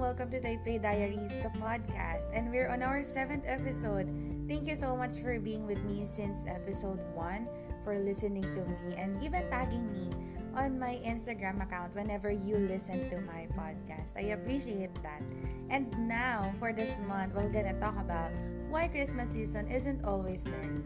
welcome 0.00 0.32
to 0.32 0.40
Taipei 0.40 0.80
Diaries, 0.80 1.36
the 1.44 1.52
podcast. 1.60 2.24
And 2.32 2.48
we're 2.48 2.72
on 2.72 2.80
our 2.80 3.04
seventh 3.04 3.44
episode. 3.44 4.08
Thank 4.48 4.64
you 4.64 4.72
so 4.72 4.96
much 4.96 5.20
for 5.20 5.36
being 5.38 5.68
with 5.68 5.76
me 5.84 6.08
since 6.08 6.48
episode 6.48 7.04
1, 7.12 7.84
for 7.84 8.00
listening 8.00 8.40
to 8.40 8.64
me, 8.64 8.96
and 8.96 9.20
even 9.22 9.44
tagging 9.52 9.92
me 9.92 10.08
on 10.56 10.80
my 10.80 10.96
Instagram 11.04 11.60
account 11.60 11.94
whenever 11.94 12.32
you 12.32 12.56
listen 12.56 13.12
to 13.12 13.20
my 13.28 13.44
podcast. 13.52 14.16
I 14.16 14.32
appreciate 14.32 14.96
that. 15.04 15.20
And 15.68 15.92
now, 16.08 16.48
for 16.58 16.72
this 16.72 16.96
month, 17.04 17.36
we're 17.36 17.52
gonna 17.52 17.76
talk 17.76 18.00
about 18.00 18.32
why 18.72 18.88
Christmas 18.88 19.36
season 19.36 19.68
isn't 19.68 20.00
always 20.02 20.48
merry. 20.48 20.80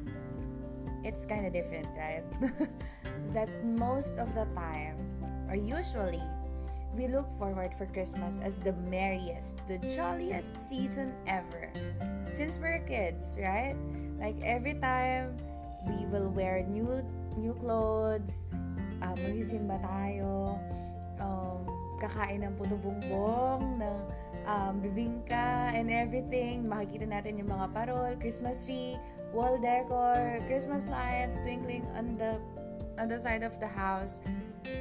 It's 1.06 1.22
kind 1.22 1.46
of 1.46 1.54
different, 1.54 1.86
right? 1.94 2.26
that 3.32 3.46
most 3.62 4.18
of 4.18 4.34
the 4.34 4.50
time, 4.58 4.98
or 5.46 5.54
usually, 5.54 6.18
we 6.94 7.10
look 7.10 7.26
forward 7.38 7.74
for 7.74 7.86
Christmas 7.86 8.34
as 8.42 8.56
the 8.62 8.72
merriest, 8.86 9.58
the 9.66 9.78
jolliest 9.78 10.54
season 10.62 11.12
ever. 11.26 11.70
Since 12.30 12.58
we're 12.58 12.78
kids, 12.86 13.34
right? 13.38 13.74
Like 14.18 14.38
every 14.42 14.78
time 14.78 15.36
we 15.86 16.06
will 16.06 16.30
wear 16.30 16.62
new 16.62 17.02
new 17.34 17.54
clothes, 17.58 18.46
um, 19.02 19.18
magsisimba 19.18 19.82
tayo, 19.82 20.58
um, 21.18 21.66
kakain 21.98 22.46
ng 22.46 22.54
puto 22.54 22.78
bongbong, 22.78 23.82
ng 23.82 23.98
um, 24.46 24.74
bibingka 24.78 25.74
and 25.74 25.90
everything. 25.90 26.70
Makikita 26.70 27.10
natin 27.10 27.42
yung 27.42 27.50
mga 27.50 27.74
parol, 27.74 28.14
Christmas 28.22 28.62
tree, 28.62 28.94
wall 29.34 29.58
decor, 29.58 30.38
Christmas 30.46 30.86
lights 30.86 31.42
twinkling 31.42 31.82
on 31.98 32.14
the 32.14 32.38
on 32.98 33.08
the 33.08 33.20
side 33.20 33.42
of 33.42 33.58
the 33.60 33.68
house. 33.68 34.20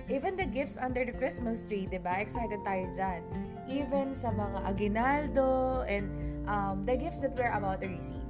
Even 0.09 0.35
the 0.35 0.45
gifts 0.45 0.77
under 0.79 1.03
the 1.03 1.11
Christmas 1.11 1.63
tree, 1.63 1.87
di 1.87 1.99
ba? 1.99 2.19
Excited 2.19 2.59
tayo 2.63 2.87
dyan. 2.95 3.21
Even 3.67 4.15
sa 4.15 4.31
mga 4.31 4.59
aguinaldo 4.67 5.83
and 5.87 6.07
um, 6.47 6.83
the 6.87 6.95
gifts 6.95 7.19
that 7.19 7.35
we're 7.35 7.51
about 7.51 7.79
to 7.83 7.87
receive. 7.87 8.23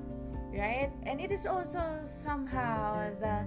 Right? 0.54 0.94
And 1.10 1.18
it 1.18 1.34
is 1.34 1.50
also 1.50 1.82
somehow 2.06 3.10
the 3.18 3.46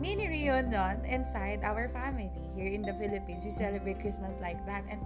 mini 0.00 0.26
reunion 0.26 1.04
inside 1.04 1.60
our 1.62 1.86
family 1.92 2.32
here 2.56 2.72
in 2.72 2.80
the 2.80 2.96
Philippines. 2.96 3.44
We 3.44 3.52
celebrate 3.52 4.00
Christmas 4.00 4.40
like 4.40 4.64
that. 4.64 4.82
And 4.88 5.04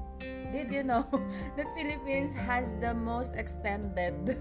did 0.55 0.71
you 0.71 0.87
know 0.87 1.03
that 1.59 1.67
Philippines 1.75 2.33
has 2.33 2.71
the 2.79 2.95
most 2.95 3.35
extended 3.35 4.15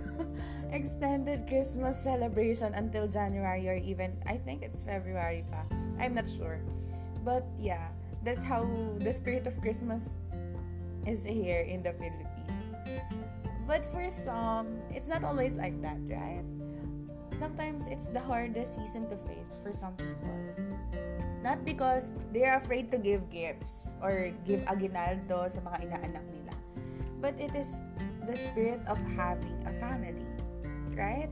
extended 0.71 1.49
Christmas 1.49 1.97
celebration 1.97 2.73
until 2.77 3.09
January 3.09 3.65
or 3.67 3.77
even 3.81 4.13
I 4.29 4.37
think 4.37 4.61
it's 4.61 4.85
February 4.85 5.43
pa. 5.49 5.65
I'm 5.97 6.13
not 6.13 6.29
sure. 6.29 6.61
But 7.25 7.43
yeah, 7.57 7.89
that's 8.21 8.45
how 8.45 8.69
the 9.01 9.11
spirit 9.11 9.49
of 9.49 9.57
Christmas 9.59 10.13
is 11.09 11.25
here 11.25 11.65
in 11.65 11.81
the 11.81 11.97
Philippines. 11.97 12.77
But 13.65 13.89
for 13.89 14.05
some, 14.11 14.77
it's 14.91 15.07
not 15.07 15.23
always 15.23 15.55
like 15.55 15.81
that, 15.81 15.97
right? 16.11 16.43
Sometimes 17.33 17.87
it's 17.89 18.07
the 18.13 18.21
hardest 18.21 18.77
season 18.77 19.09
to 19.09 19.17
face 19.25 19.57
for 19.61 19.73
some 19.73 19.93
people. 19.97 20.37
Not 21.43 21.65
because 21.65 22.11
they're 22.31 22.55
afraid 22.55 22.89
to 22.91 22.97
give 22.97 23.29
gifts 23.29 23.89
or 24.01 24.31
give 24.47 24.63
aguinaldo 24.69 25.49
sa 25.51 25.59
mga 25.59 25.91
inaanak 25.91 26.25
nila. 26.31 26.55
But 27.19 27.35
it 27.35 27.51
is 27.51 27.83
the 28.23 28.35
spirit 28.37 28.79
of 28.87 28.95
having 29.17 29.59
a 29.67 29.73
family, 29.75 30.23
right? 30.95 31.31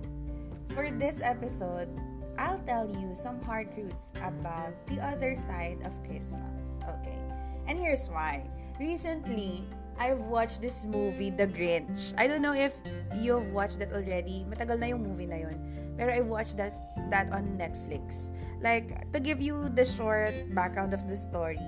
For 0.76 0.92
this 0.92 1.24
episode, 1.24 1.88
I'll 2.36 2.60
tell 2.68 2.88
you 2.90 3.16
some 3.16 3.40
hard 3.44 3.72
truths 3.76 4.12
about 4.24 4.76
the 4.88 5.00
other 5.00 5.36
side 5.36 5.80
of 5.84 5.92
Christmas. 6.08 6.80
Okay? 7.00 7.20
And 7.68 7.78
here's 7.78 8.08
why. 8.10 8.48
Recently, 8.80 9.68
I've 10.00 10.20
watched 10.32 10.62
this 10.62 10.84
movie, 10.84 11.30
The 11.30 11.46
Grinch. 11.46 12.16
I 12.18 12.26
don't 12.26 12.42
know 12.42 12.58
if 12.58 12.74
you've 13.16 13.52
watched 13.54 13.80
that 13.80 13.94
already. 13.94 14.48
Matagal 14.50 14.80
na 14.80 14.88
yung 14.96 15.04
movie 15.06 15.30
na 15.30 15.46
yun. 15.46 15.56
Pero 16.02 16.10
I 16.10 16.26
watched 16.26 16.58
that, 16.58 16.74
that 17.14 17.30
on 17.30 17.62
Netflix. 17.62 18.34
Like, 18.58 19.06
to 19.14 19.22
give 19.22 19.38
you 19.38 19.70
the 19.70 19.86
short 19.86 20.34
background 20.50 20.98
of 20.98 21.06
the 21.06 21.14
story, 21.14 21.62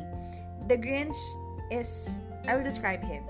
The 0.65 0.73
Grinch 0.73 1.19
is, 1.69 2.09
I 2.49 2.57
will 2.57 2.65
describe 2.65 3.05
him. 3.05 3.21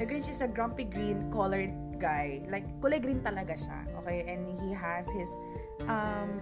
The 0.00 0.08
Grinch 0.08 0.32
is 0.32 0.40
a 0.40 0.48
grumpy 0.48 0.88
green 0.88 1.28
colored 1.28 1.76
guy. 2.00 2.40
Like, 2.48 2.64
kulay 2.80 3.04
green 3.04 3.20
talaga 3.20 3.60
siya. 3.60 3.84
Okay? 4.00 4.24
And 4.32 4.56
he 4.64 4.72
has 4.72 5.04
his, 5.12 5.28
um, 5.92 6.40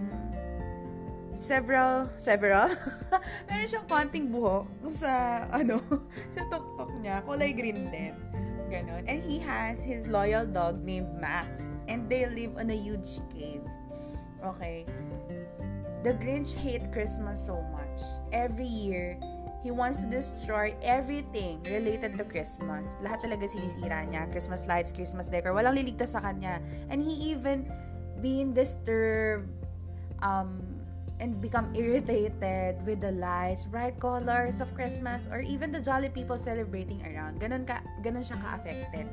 several, 1.35 2.07
several, 2.15 2.71
meron 3.51 3.67
siyang 3.67 3.83
konting 3.91 4.31
buhok 4.31 4.63
sa, 4.95 5.43
ano, 5.51 5.83
sa 6.35 6.47
tuktok 6.47 6.87
niya. 7.03 7.19
Kulay 7.27 7.51
green 7.51 7.91
din. 7.91 8.15
Ganon. 8.71 9.03
And 9.11 9.19
he 9.19 9.43
has 9.43 9.83
his 9.83 10.07
loyal 10.07 10.47
dog 10.47 10.81
named 10.87 11.19
Max. 11.19 11.59
And 11.91 12.07
they 12.07 12.25
live 12.31 12.55
on 12.55 12.71
a 12.71 12.77
huge 12.79 13.19
cave. 13.35 13.61
Okay. 14.45 14.85
The 16.05 16.13
Grinch 16.21 16.53
hate 16.53 16.93
Christmas 16.93 17.41
so 17.41 17.65
much. 17.73 17.97
Every 18.29 18.69
year, 18.69 19.17
he 19.65 19.73
wants 19.73 20.05
to 20.05 20.07
destroy 20.07 20.77
everything 20.85 21.65
related 21.65 22.13
to 22.21 22.23
Christmas. 22.29 22.85
Lahat 23.01 23.25
talaga 23.25 23.49
sinisira 23.49 24.05
niya. 24.05 24.29
Christmas 24.29 24.69
lights, 24.69 24.93
Christmas 24.93 25.25
decor. 25.25 25.57
Walang 25.57 25.73
liligtas 25.73 26.13
sa 26.13 26.21
kanya. 26.21 26.61
And 26.93 27.01
he 27.01 27.33
even 27.33 27.65
being 28.21 28.53
disturbed 28.53 29.49
um, 30.21 30.61
and 31.17 31.41
become 31.41 31.73
irritated 31.73 32.77
with 32.85 33.01
the 33.01 33.17
lights, 33.17 33.65
bright 33.65 33.97
colors 33.97 34.61
of 34.61 34.69
Christmas, 34.77 35.25
or 35.33 35.41
even 35.41 35.73
the 35.73 35.81
jolly 35.81 36.13
people 36.13 36.37
celebrating 36.37 37.01
around. 37.01 37.41
Ganun, 37.41 37.65
ka, 37.65 37.81
ganun 38.05 38.21
siya 38.21 38.37
ka-affected. 38.37 39.09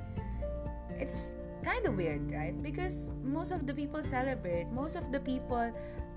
It's 1.00 1.32
kind 1.62 1.86
of 1.86 1.96
weird, 1.96 2.30
right? 2.30 2.54
Because 2.62 3.08
most 3.22 3.50
of 3.50 3.66
the 3.66 3.74
people 3.74 4.02
celebrate. 4.02 4.66
Most 4.70 4.96
of 4.96 5.10
the 5.10 5.20
people, 5.20 5.72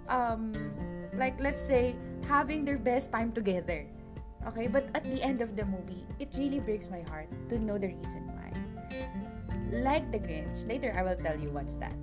um, 0.09 0.51
like, 1.13 1.39
let's 1.39 1.61
say, 1.61 1.95
having 2.27 2.65
their 2.65 2.77
best 2.77 3.11
time 3.11 3.31
together. 3.31 3.85
Okay? 4.47 4.67
But 4.67 4.89
at 4.93 5.05
the 5.05 5.21
end 5.21 5.41
of 5.41 5.55
the 5.55 5.65
movie, 5.65 6.05
it 6.19 6.29
really 6.37 6.59
breaks 6.59 6.89
my 6.89 7.01
heart 7.09 7.29
to 7.49 7.59
know 7.59 7.77
the 7.77 7.93
reason 7.93 8.29
why. 8.33 8.49
Like 9.71 10.11
the 10.11 10.19
Grinch, 10.19 10.67
later 10.67 10.93
I 10.95 11.01
will 11.01 11.17
tell 11.17 11.37
you 11.39 11.49
what's 11.49 11.75
that. 11.81 11.95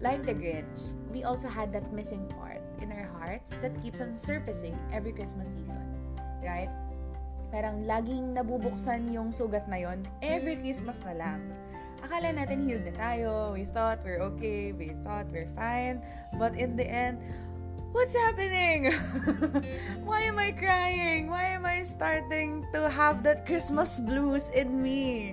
Like 0.00 0.26
the 0.26 0.34
Grinch, 0.34 0.94
we 1.10 1.22
also 1.22 1.48
had 1.48 1.72
that 1.72 1.92
missing 1.92 2.26
part 2.38 2.60
in 2.82 2.90
our 2.90 3.06
hearts 3.18 3.54
that 3.62 3.80
keeps 3.80 4.00
on 4.00 4.18
surfacing 4.18 4.76
every 4.92 5.12
Christmas 5.12 5.48
season. 5.54 5.82
Right? 6.42 6.68
Parang 7.54 7.86
laging 7.86 8.34
nabubuksan 8.34 9.14
yung 9.14 9.30
sugat 9.30 9.70
na 9.70 9.78
yon 9.78 10.02
every 10.20 10.58
Christmas 10.58 10.98
na 11.06 11.14
lang. 11.14 11.40
Akala 12.04 12.36
natin 12.36 12.68
healed 12.68 12.84
na 12.84 12.92
tayo. 12.92 13.56
We 13.56 13.64
thought 13.64 14.04
we're 14.04 14.20
okay. 14.36 14.76
We 14.76 14.92
thought 15.00 15.24
we're 15.32 15.48
fine. 15.56 16.04
But 16.36 16.52
in 16.52 16.76
the 16.76 16.84
end, 16.84 17.16
what's 17.96 18.12
happening? 18.12 18.92
Why 20.08 20.28
am 20.28 20.36
I 20.36 20.52
crying? 20.52 21.32
Why 21.32 21.56
am 21.56 21.64
I 21.64 21.88
starting 21.88 22.68
to 22.76 22.92
have 22.92 23.24
that 23.24 23.48
Christmas 23.48 23.96
blues 23.96 24.52
in 24.52 24.84
me? 24.84 25.32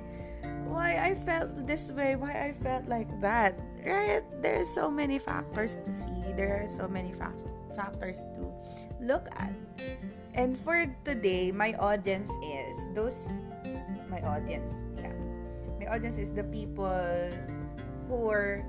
Why 0.64 0.96
I 0.96 1.20
felt 1.28 1.68
this 1.68 1.92
way? 1.92 2.16
Why 2.16 2.32
I 2.32 2.56
felt 2.64 2.88
like 2.88 3.12
that? 3.20 3.60
Right? 3.84 4.24
There 4.40 4.64
are 4.64 4.72
so 4.72 4.88
many 4.88 5.20
factors 5.20 5.76
to 5.76 5.92
see. 5.92 6.24
There 6.40 6.64
are 6.64 6.72
so 6.72 6.88
many 6.88 7.12
fa- 7.12 7.36
factors 7.76 8.24
to 8.40 8.48
look 9.04 9.28
at. 9.36 9.52
And 10.32 10.56
for 10.56 10.88
today, 11.04 11.52
my 11.52 11.76
audience 11.76 12.32
is 12.40 12.78
those 12.96 13.28
my 14.12 14.22
audience, 14.28 14.84
My 15.82 15.98
audience 15.98 16.22
is 16.22 16.30
the 16.30 16.46
people 16.46 17.34
who 18.06 18.30
were 18.30 18.62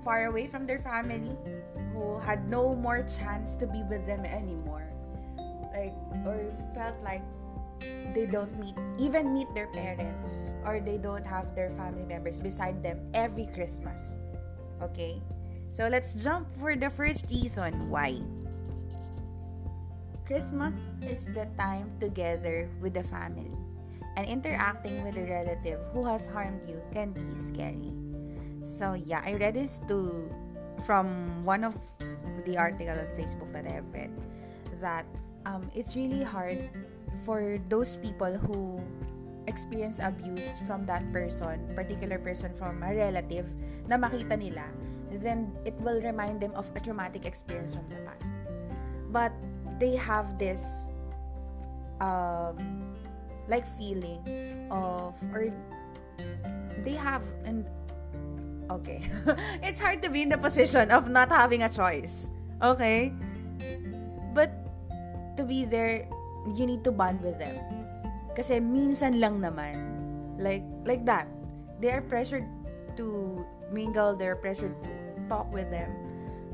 far 0.00 0.32
away 0.32 0.48
from 0.48 0.64
their 0.64 0.80
family, 0.80 1.36
who 1.92 2.16
had 2.16 2.48
no 2.48 2.72
more 2.72 3.04
chance 3.04 3.52
to 3.60 3.68
be 3.68 3.84
with 3.92 4.08
them 4.08 4.24
anymore. 4.24 4.88
Like 5.68 5.92
or 6.24 6.48
felt 6.72 6.96
like 7.04 7.20
they 8.16 8.24
don't 8.24 8.48
meet 8.56 8.72
even 8.96 9.36
meet 9.36 9.52
their 9.52 9.68
parents 9.68 10.56
or 10.64 10.80
they 10.80 10.96
don't 10.96 11.28
have 11.28 11.52
their 11.52 11.68
family 11.76 12.08
members 12.08 12.40
beside 12.40 12.80
them 12.80 13.04
every 13.12 13.52
Christmas. 13.52 14.16
Okay? 14.80 15.20
So 15.76 15.92
let's 15.92 16.16
jump 16.16 16.48
for 16.56 16.72
the 16.72 16.88
first 16.88 17.28
reason 17.28 17.92
why. 17.92 18.16
Christmas 20.24 20.88
is 21.04 21.28
the 21.36 21.52
time 21.60 21.92
together 22.00 22.72
with 22.80 22.96
the 22.96 23.04
family. 23.04 23.52
And 24.18 24.26
interacting 24.26 24.98
with 25.06 25.14
a 25.14 25.22
relative 25.30 25.78
who 25.94 26.02
has 26.02 26.26
harmed 26.34 26.66
you 26.66 26.82
can 26.90 27.14
be 27.14 27.22
scary. 27.38 27.94
So 28.66 28.98
yeah, 28.98 29.22
I 29.22 29.38
read 29.38 29.54
this 29.54 29.78
to 29.86 30.26
from 30.82 31.46
one 31.46 31.62
of 31.62 31.78
the 32.42 32.58
article 32.58 32.98
on 32.98 33.06
Facebook 33.14 33.54
that 33.54 33.62
I 33.62 33.78
have 33.78 33.86
read 33.94 34.10
that 34.82 35.06
um, 35.46 35.70
it's 35.70 35.94
really 35.94 36.26
hard 36.26 36.66
for 37.22 37.62
those 37.70 37.94
people 38.02 38.34
who 38.34 38.82
experience 39.46 40.02
abuse 40.02 40.50
from 40.66 40.84
that 40.86 41.06
person, 41.12 41.70
particular 41.78 42.18
person 42.18 42.50
from 42.58 42.82
a 42.82 42.90
relative 42.90 43.46
na 43.86 43.96
makita 43.96 44.34
nila, 44.34 44.66
then 45.22 45.50
it 45.64 45.78
will 45.78 46.02
remind 46.02 46.42
them 46.42 46.50
of 46.58 46.66
a 46.74 46.80
traumatic 46.80 47.24
experience 47.24 47.74
from 47.74 47.86
the 47.86 48.02
past. 48.02 48.34
But 49.14 49.30
they 49.78 49.94
have 49.94 50.38
this 50.42 50.66
um, 52.00 52.87
like 53.48 53.64
feeling 53.80 54.20
of 54.70 55.16
or 55.32 55.48
they 56.84 56.94
have 56.94 57.24
and 57.48 57.64
okay. 58.70 59.02
It's 59.66 59.80
hard 59.80 60.04
to 60.04 60.08
be 60.12 60.22
in 60.22 60.28
the 60.28 60.38
position 60.38 60.92
of 60.92 61.08
not 61.08 61.32
having 61.32 61.64
a 61.64 61.72
choice 61.72 62.28
okay? 62.62 63.10
But 64.36 64.52
to 65.40 65.42
be 65.42 65.64
there 65.64 66.06
you 66.54 66.64
need 66.68 66.84
to 66.84 66.92
bond 66.92 67.20
with 67.24 67.40
them. 67.40 67.56
Kasi 68.36 68.60
minsan 68.62 69.18
lang 69.18 69.42
naman 69.42 69.74
like 70.38 70.62
like 70.86 71.02
that. 71.08 71.26
They 71.80 71.90
are 71.90 72.04
pressured 72.04 72.46
to 73.00 73.42
mingle 73.72 74.14
they're 74.14 74.38
pressured 74.38 74.76
to 74.84 74.90
talk 75.26 75.48
with 75.50 75.72
them. 75.72 75.90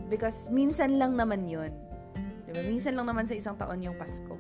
Because 0.09 0.49
minsan 0.49 1.01
lang 1.01 1.19
naman 1.19 1.51
yun. 1.51 1.73
Diba? 2.45 2.61
Minsan 2.65 2.95
lang 2.95 3.09
naman 3.09 3.25
sa 3.27 3.35
isang 3.35 3.57
taon 3.57 3.81
yung 3.81 3.97
Pasko. 3.97 4.37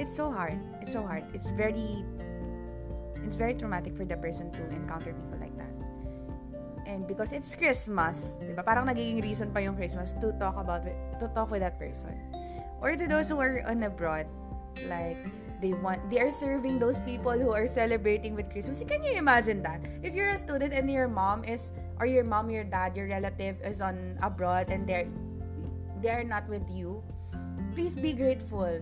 It's 0.00 0.10
so 0.10 0.32
hard 0.32 0.58
so 0.90 1.06
hard 1.06 1.22
it's 1.32 1.48
very 1.54 2.02
it's 3.24 3.36
very 3.36 3.54
traumatic 3.54 3.96
for 3.96 4.04
the 4.04 4.16
person 4.16 4.50
to 4.52 4.62
encounter 4.74 5.12
people 5.12 5.38
like 5.38 5.54
that. 5.56 5.72
And 6.86 7.06
because 7.06 7.32
it's 7.32 7.54
Christmas, 7.54 8.34
'di 8.40 8.56
ba? 8.56 8.66
Parang 8.66 8.88
nagiging 8.88 9.22
reason 9.22 9.54
pa 9.54 9.62
yung 9.62 9.78
Christmas 9.78 10.16
to 10.18 10.34
talk 10.40 10.58
about 10.58 10.82
to 10.82 11.26
talk 11.36 11.52
with 11.52 11.62
that 11.62 11.78
person. 11.78 12.16
Or 12.80 12.96
to 12.96 13.06
those 13.06 13.28
who 13.28 13.38
are 13.38 13.62
on 13.68 13.84
abroad, 13.84 14.26
like 14.88 15.20
they 15.60 15.76
want 15.76 16.00
they 16.08 16.18
are 16.18 16.32
serving 16.32 16.80
those 16.80 16.98
people 17.04 17.36
who 17.36 17.52
are 17.52 17.68
celebrating 17.68 18.34
with 18.34 18.48
Christmas. 18.50 18.82
Can 18.82 19.04
you 19.04 19.14
imagine 19.14 19.62
that? 19.62 19.84
If 20.02 20.16
you're 20.16 20.34
a 20.34 20.40
student 20.40 20.72
and 20.72 20.88
your 20.90 21.06
mom 21.06 21.44
is 21.44 21.70
or 22.00 22.08
your 22.08 22.24
mom, 22.24 22.50
your 22.50 22.64
dad, 22.64 22.96
your 22.96 23.06
relative 23.06 23.60
is 23.62 23.84
on 23.84 24.18
abroad 24.24 24.72
and 24.72 24.88
they're 24.88 25.06
they 26.00 26.10
are 26.10 26.24
not 26.24 26.48
with 26.48 26.64
you, 26.72 27.04
please 27.76 27.92
be 27.92 28.16
grateful 28.16 28.80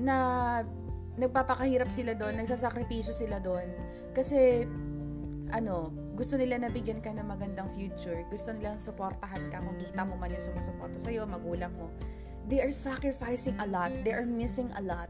na 0.00 0.64
nagpapakahirap 1.18 1.90
sila 1.90 2.14
doon, 2.14 2.38
nagsasakripisyo 2.38 3.14
sila 3.14 3.42
doon. 3.42 3.66
Kasi, 4.14 4.66
ano, 5.50 5.90
gusto 6.14 6.36
nila 6.36 6.60
nabigyan 6.60 7.00
ka 7.00 7.10
ng 7.16 7.24
magandang 7.24 7.72
future. 7.72 8.22
Gusto 8.28 8.52
nilang 8.52 8.76
supportahan 8.76 9.48
ka 9.48 9.58
kung 9.64 9.78
kita 9.80 10.04
mo 10.04 10.14
man 10.20 10.30
yung 10.30 10.44
sumusuporta 10.44 11.00
sa'yo, 11.00 11.24
magulang 11.24 11.72
mo. 11.74 11.88
They 12.50 12.60
are 12.60 12.74
sacrificing 12.74 13.56
a 13.62 13.66
lot. 13.66 13.88
They 14.04 14.12
are 14.12 14.26
missing 14.26 14.68
a 14.76 14.82
lot 14.82 15.08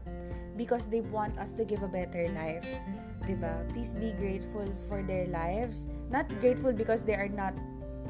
because 0.55 0.85
they 0.87 1.01
want 1.01 1.35
us 1.41 1.51
to 1.57 1.65
give 1.65 1.81
a 1.81 1.91
better 1.91 2.29
life. 2.31 2.63
Diba? 3.25 3.65
Please 3.73 3.93
be 3.97 4.13
grateful 4.17 4.65
for 4.85 5.01
their 5.01 5.27
lives. 5.27 5.89
Not 6.09 6.29
grateful 6.39 6.73
because 6.73 7.03
they 7.03 7.17
are 7.17 7.29
not 7.29 7.53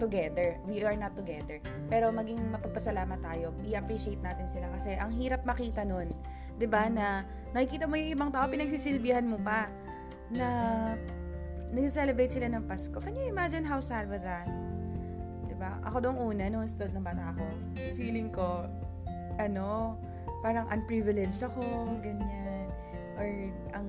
together. 0.01 0.57
We 0.65 0.81
are 0.81 0.97
not 0.97 1.13
together. 1.13 1.61
Pero 1.85 2.09
maging 2.09 2.41
mapagpasalamat 2.49 3.21
tayo. 3.21 3.53
I-appreciate 3.61 4.17
natin 4.25 4.49
sila 4.49 4.73
kasi 4.73 4.97
ang 4.97 5.13
hirap 5.13 5.45
makita 5.45 5.85
nun 5.85 6.09
'di 6.61 6.69
ba 6.69 6.85
na 6.93 7.25
nakikita 7.57 7.89
mo 7.89 7.97
yung 7.97 8.13
ibang 8.13 8.29
tao 8.29 8.45
pinagsisilbihan 8.45 9.25
mo 9.25 9.41
pa 9.41 9.65
na 10.29 10.47
nag-celebrate 11.73 12.29
sila 12.29 12.45
ng 12.53 12.69
Pasko. 12.69 13.01
Can 13.01 13.17
you 13.17 13.25
imagine 13.25 13.65
how 13.65 13.81
sad 13.81 14.05
was 14.05 14.21
that? 14.21 14.45
'Di 15.49 15.57
ba? 15.57 15.81
Ako 15.89 15.97
dong 16.05 16.21
una 16.21 16.45
nung 16.53 16.69
stud 16.69 16.93
ng 16.93 17.01
bata 17.01 17.33
ako, 17.33 17.45
feeling 17.97 18.29
ko 18.29 18.69
ano, 19.41 19.97
parang 20.45 20.69
unprivileged 20.69 21.41
ako, 21.41 21.89
ganyan. 22.05 22.69
Or 23.17 23.27
ang 23.73 23.87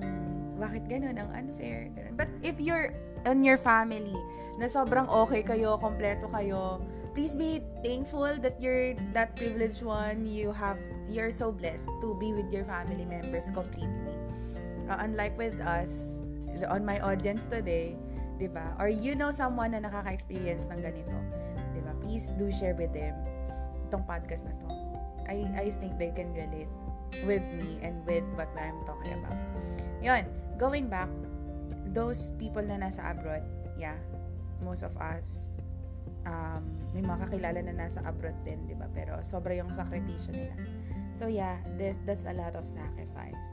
bakit 0.57 0.83
ganun, 0.89 1.13
ang 1.21 1.29
unfair. 1.35 1.93
Ganun. 1.93 2.17
But 2.17 2.29
if 2.41 2.57
you're 2.57 2.89
in 3.25 3.43
your 3.43 3.57
family 3.57 4.15
na 4.59 4.69
sobrang 4.69 5.09
okay 5.09 5.41
kayo, 5.41 5.79
kompleto 5.81 6.29
kayo, 6.29 6.79
please 7.13 7.33
be 7.33 7.61
thankful 7.81 8.29
that 8.41 8.57
you're 8.57 8.97
that 9.13 9.37
privileged 9.37 9.85
one 9.85 10.25
you 10.25 10.49
have 10.49 10.81
you're 11.05 11.33
so 11.33 11.53
blessed 11.53 11.89
to 12.01 12.17
be 12.17 12.33
with 12.33 12.49
your 12.49 12.65
family 12.65 13.05
members 13.05 13.49
completely. 13.53 14.17
Uh, 14.89 14.99
unlike 14.99 15.33
with 15.39 15.55
us 15.63 15.89
on 16.67 16.83
my 16.83 16.99
audience 16.99 17.47
today 17.47 17.95
'di 18.37 18.49
ba? 18.49 18.75
Or 18.81 18.89
you 18.89 19.15
know 19.15 19.31
someone 19.31 19.77
na 19.77 19.81
nakaka-experience 19.85 20.67
ng 20.67 20.79
ganito 20.81 21.15
'di 21.73 21.81
ba? 21.85 21.93
Please 22.01 22.27
do 22.35 22.49
share 22.49 22.75
with 22.75 22.91
them 22.91 23.13
itong 23.87 24.03
podcast 24.09 24.43
na 24.43 24.53
to. 24.57 24.67
I 25.29 25.47
I 25.55 25.67
think 25.79 25.95
they 26.01 26.11
can 26.11 26.33
relate 26.33 26.69
with 27.23 27.45
me 27.55 27.77
and 27.85 28.01
with 28.09 28.25
what 28.35 28.49
I'm 28.57 28.81
talking 28.89 29.15
about. 29.21 29.37
Yon 30.01 30.25
going 30.57 30.89
back 30.89 31.09
those 31.93 32.33
people 32.41 32.61
na 32.61 32.81
nasa 32.81 33.05
abroad 33.05 33.45
yeah 33.77 33.97
most 34.61 34.81
of 34.83 34.93
us 34.97 35.53
um, 36.25 36.63
may 36.95 37.03
mga 37.03 37.27
kakilala 37.27 37.59
na 37.63 37.73
nasa 37.75 37.99
abroad 38.07 38.35
din, 38.47 38.59
di 38.67 38.75
ba? 38.75 38.87
Pero 38.91 39.19
sobra 39.23 39.55
yung 39.55 39.71
sakripisyo 39.71 40.31
nila. 40.31 40.55
So 41.13 41.29
yeah, 41.29 41.61
this, 41.77 41.99
that's 42.07 42.25
a 42.25 42.33
lot 42.33 42.55
of 42.55 42.65
sacrifice. 42.65 43.47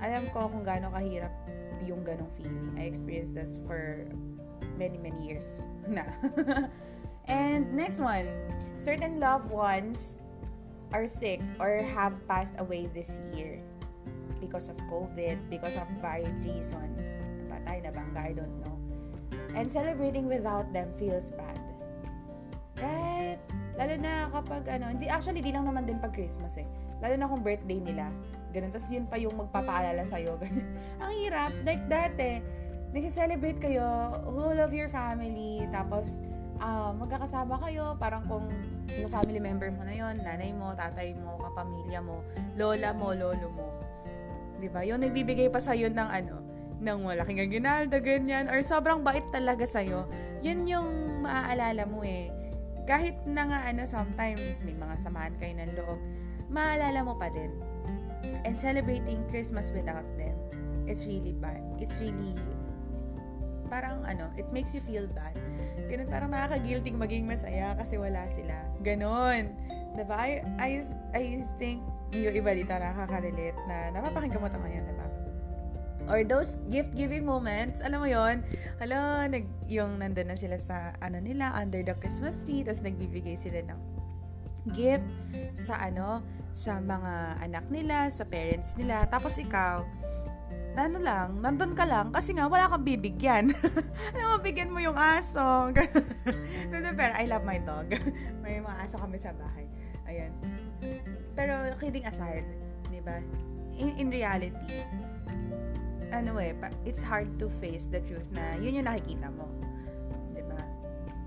Alam 0.00 0.28
ko 0.32 0.48
kung 0.48 0.64
gaano 0.64 0.92
kahirap 0.92 1.32
yung 1.84 2.04
ganong 2.04 2.30
feeling. 2.36 2.76
I 2.76 2.86
experienced 2.88 3.34
this 3.34 3.58
for 3.64 4.06
many, 4.76 4.96
many 5.00 5.18
years 5.20 5.68
na. 5.88 6.04
and 7.28 7.68
next 7.72 7.98
one, 7.98 8.28
certain 8.76 9.18
loved 9.20 9.48
ones 9.48 10.20
are 10.92 11.06
sick 11.06 11.40
or 11.58 11.82
have 11.94 12.16
passed 12.26 12.54
away 12.58 12.90
this 12.92 13.20
year 13.32 13.62
because 14.40 14.68
of 14.68 14.76
COVID, 14.88 15.36
because 15.48 15.76
of 15.76 15.86
varied 16.00 16.36
reasons. 16.44 17.06
Napatay, 17.70 17.86
nabangga, 17.86 18.20
I 18.26 18.32
don't 18.34 18.56
know. 18.66 18.76
And 19.54 19.70
celebrating 19.70 20.26
without 20.26 20.66
them 20.74 20.90
feels 20.98 21.30
bad. 21.30 21.58
Right? 22.82 23.38
Lalo 23.78 23.94
na 23.98 24.26
kapag 24.30 24.66
ano, 24.66 24.90
hindi 24.90 25.06
actually 25.06 25.42
di 25.42 25.54
lang 25.54 25.66
naman 25.66 25.86
din 25.86 26.02
pag 26.02 26.10
Christmas 26.10 26.58
eh. 26.58 26.66
Lalo 26.98 27.14
na 27.14 27.30
kung 27.30 27.42
birthday 27.46 27.78
nila. 27.78 28.10
Ganun. 28.50 28.74
Tapos 28.74 28.90
yun 28.90 29.06
pa 29.06 29.16
yung 29.16 29.34
magpapaalala 29.38 30.02
sa'yo. 30.02 30.34
Ganun. 30.42 30.66
Ang 30.98 31.12
hirap. 31.22 31.52
Like 31.62 31.84
dati, 31.86 32.42
nag-celebrate 32.90 33.62
kayo, 33.62 33.86
whole 34.26 34.58
of 34.58 34.74
your 34.74 34.90
family, 34.90 35.62
tapos 35.70 36.18
uh, 36.58 36.90
magkakasama 36.94 37.54
kayo, 37.62 37.94
parang 38.02 38.26
kung 38.26 38.50
yung 38.90 39.10
family 39.10 39.38
member 39.38 39.70
mo 39.70 39.86
na 39.86 39.94
yon 39.94 40.18
nanay 40.18 40.50
mo, 40.50 40.74
tatay 40.74 41.14
mo, 41.14 41.38
kapamilya 41.38 42.02
mo, 42.02 42.26
lola 42.58 42.90
mo, 42.90 43.14
lolo 43.14 43.46
mo. 43.54 43.66
'Di 44.58 44.68
ba? 44.68 44.82
Yung 44.82 45.00
nagbibigay 45.00 45.46
pa 45.48 45.62
sa 45.62 45.72
ng 45.72 45.94
ano, 45.94 46.49
ng 46.80 46.98
malaking 47.04 47.44
aginalda, 47.44 48.00
ganyan, 48.00 48.48
or 48.48 48.64
sobrang 48.64 49.04
bait 49.04 49.24
talaga 49.30 49.68
sa'yo, 49.68 50.08
yun 50.40 50.64
yung 50.64 51.20
maaalala 51.20 51.84
mo 51.84 52.00
eh 52.00 52.32
kahit 52.90 53.14
na 53.22 53.46
nga 53.46 53.70
ano, 53.70 53.86
sometimes 53.86 54.58
may 54.66 54.74
mga 54.74 54.94
samahan 55.06 55.34
kayo 55.38 55.54
ng 55.62 55.72
loob, 55.78 56.00
maalala 56.50 57.06
mo 57.06 57.14
pa 57.14 57.30
din. 57.30 57.54
And 58.42 58.58
celebrating 58.58 59.22
Christmas 59.30 59.70
without 59.70 60.02
them, 60.18 60.34
it's 60.90 61.06
really 61.06 61.30
bad. 61.38 61.62
It's 61.78 62.02
really, 62.02 62.34
parang 63.70 64.02
ano, 64.02 64.26
it 64.34 64.50
makes 64.50 64.74
you 64.74 64.82
feel 64.82 65.06
bad. 65.14 65.38
Ganun, 65.86 66.10
parang 66.10 66.34
nakaka-guilty 66.34 66.90
maging 66.90 67.30
masaya 67.30 67.78
kasi 67.78 67.94
wala 67.94 68.26
sila. 68.34 68.58
Ganon. 68.82 69.54
Diba? 69.94 70.18
I, 70.18 70.42
I, 70.58 70.70
I 71.14 71.22
think 71.62 71.86
yung 72.10 72.34
iba 72.34 72.50
dito 72.58 72.74
nakaka-relate 72.74 73.58
na 73.70 73.94
napapakinggan 73.94 74.42
mo 74.42 74.50
ito 74.50 74.58
ngayon, 74.58 74.82
diba? 74.82 75.06
Or 76.10 76.26
those 76.26 76.58
gift-giving 76.68 77.22
moments, 77.22 77.78
alam 77.80 78.02
mo 78.02 78.08
yon 78.10 78.42
hala, 78.82 79.30
nag, 79.30 79.46
yung 79.70 80.02
nandun 80.02 80.34
na 80.34 80.36
sila 80.36 80.58
sa, 80.58 80.90
ano 80.98 81.22
nila, 81.22 81.54
under 81.54 81.80
the 81.86 81.94
Christmas 82.02 82.34
tree, 82.42 82.66
tapos 82.66 82.82
nagbibigay 82.82 83.38
sila 83.38 83.62
ng 83.62 83.80
gift 84.74 85.06
sa, 85.54 85.78
ano, 85.78 86.20
sa 86.52 86.82
mga 86.82 87.40
anak 87.46 87.64
nila, 87.70 88.10
sa 88.10 88.26
parents 88.26 88.74
nila, 88.74 89.06
tapos 89.06 89.38
ikaw, 89.38 89.86
ano 90.74 90.98
lang, 91.02 91.38
nandun 91.38 91.74
ka 91.78 91.86
lang, 91.86 92.10
kasi 92.10 92.34
nga, 92.34 92.50
wala 92.50 92.66
kang 92.66 92.82
bibigyan. 92.82 93.54
ano, 94.14 94.38
bigyan 94.42 94.70
mo 94.70 94.82
yung 94.82 94.98
aso. 94.98 95.70
Pero, 96.70 97.12
I 97.14 97.24
love 97.26 97.46
my 97.46 97.58
dog. 97.62 97.90
May 98.42 98.58
mga 98.58 98.76
aso 98.86 98.98
kami 98.98 99.18
sa 99.18 99.34
bahay. 99.34 99.66
Ayan. 100.06 100.32
Pero, 101.34 101.54
kidding 101.78 102.06
aside, 102.06 102.46
di 102.90 103.02
ba? 103.02 103.18
In, 103.78 103.96
in 103.96 104.08
reality, 104.10 104.82
ano 106.10 106.38
eh, 106.42 106.54
it's 106.82 107.02
hard 107.02 107.38
to 107.38 107.46
face 107.62 107.86
the 107.88 108.02
truth 108.02 108.28
na 108.34 108.58
yun 108.58 108.82
yung 108.82 108.86
nakikita 108.86 109.30
mo. 109.32 109.46
ba? 110.46 110.60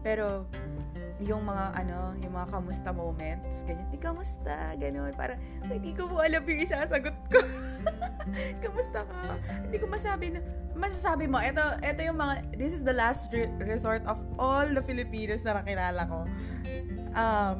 Pero 0.03 0.47
yung 1.23 1.47
mga 1.47 1.65
ano, 1.79 2.17
yung 2.19 2.33
mga 2.35 2.47
kamusta 2.51 2.89
moments, 2.91 3.63
ganyan, 3.63 3.87
eh, 3.95 4.01
kamusta, 4.01 4.75
ganun, 4.75 5.13
parang, 5.15 5.39
hindi 5.63 5.95
ko 5.95 6.11
po 6.11 6.19
alam 6.19 6.43
yung 6.43 6.61
isasagot 6.67 7.15
ko. 7.31 7.39
kamusta 8.65 9.07
ka? 9.07 9.39
Hindi 9.63 9.77
ko 9.79 9.87
masabi 9.87 10.25
na, 10.35 10.39
masasabi 10.75 11.25
mo, 11.31 11.39
ito, 11.39 11.63
ito 11.79 12.01
yung 12.03 12.19
mga, 12.19 12.33
this 12.59 12.75
is 12.75 12.83
the 12.83 12.91
last 12.91 13.31
re- 13.31 13.51
resort 13.63 14.03
of 14.03 14.19
all 14.35 14.67
the 14.67 14.83
Filipinos 14.83 15.45
na 15.47 15.63
nakilala 15.63 16.01
ko. 16.11 16.19
Um, 17.15 17.57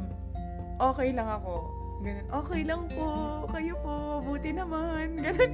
okay 0.82 1.16
lang 1.16 1.30
ako. 1.30 1.72
Ganun, 2.04 2.28
okay 2.44 2.62
lang 2.68 2.82
po, 2.92 3.08
kayo 3.48 3.80
po, 3.80 4.20
buti 4.28 4.52
naman, 4.52 5.16
ganun 5.24 5.52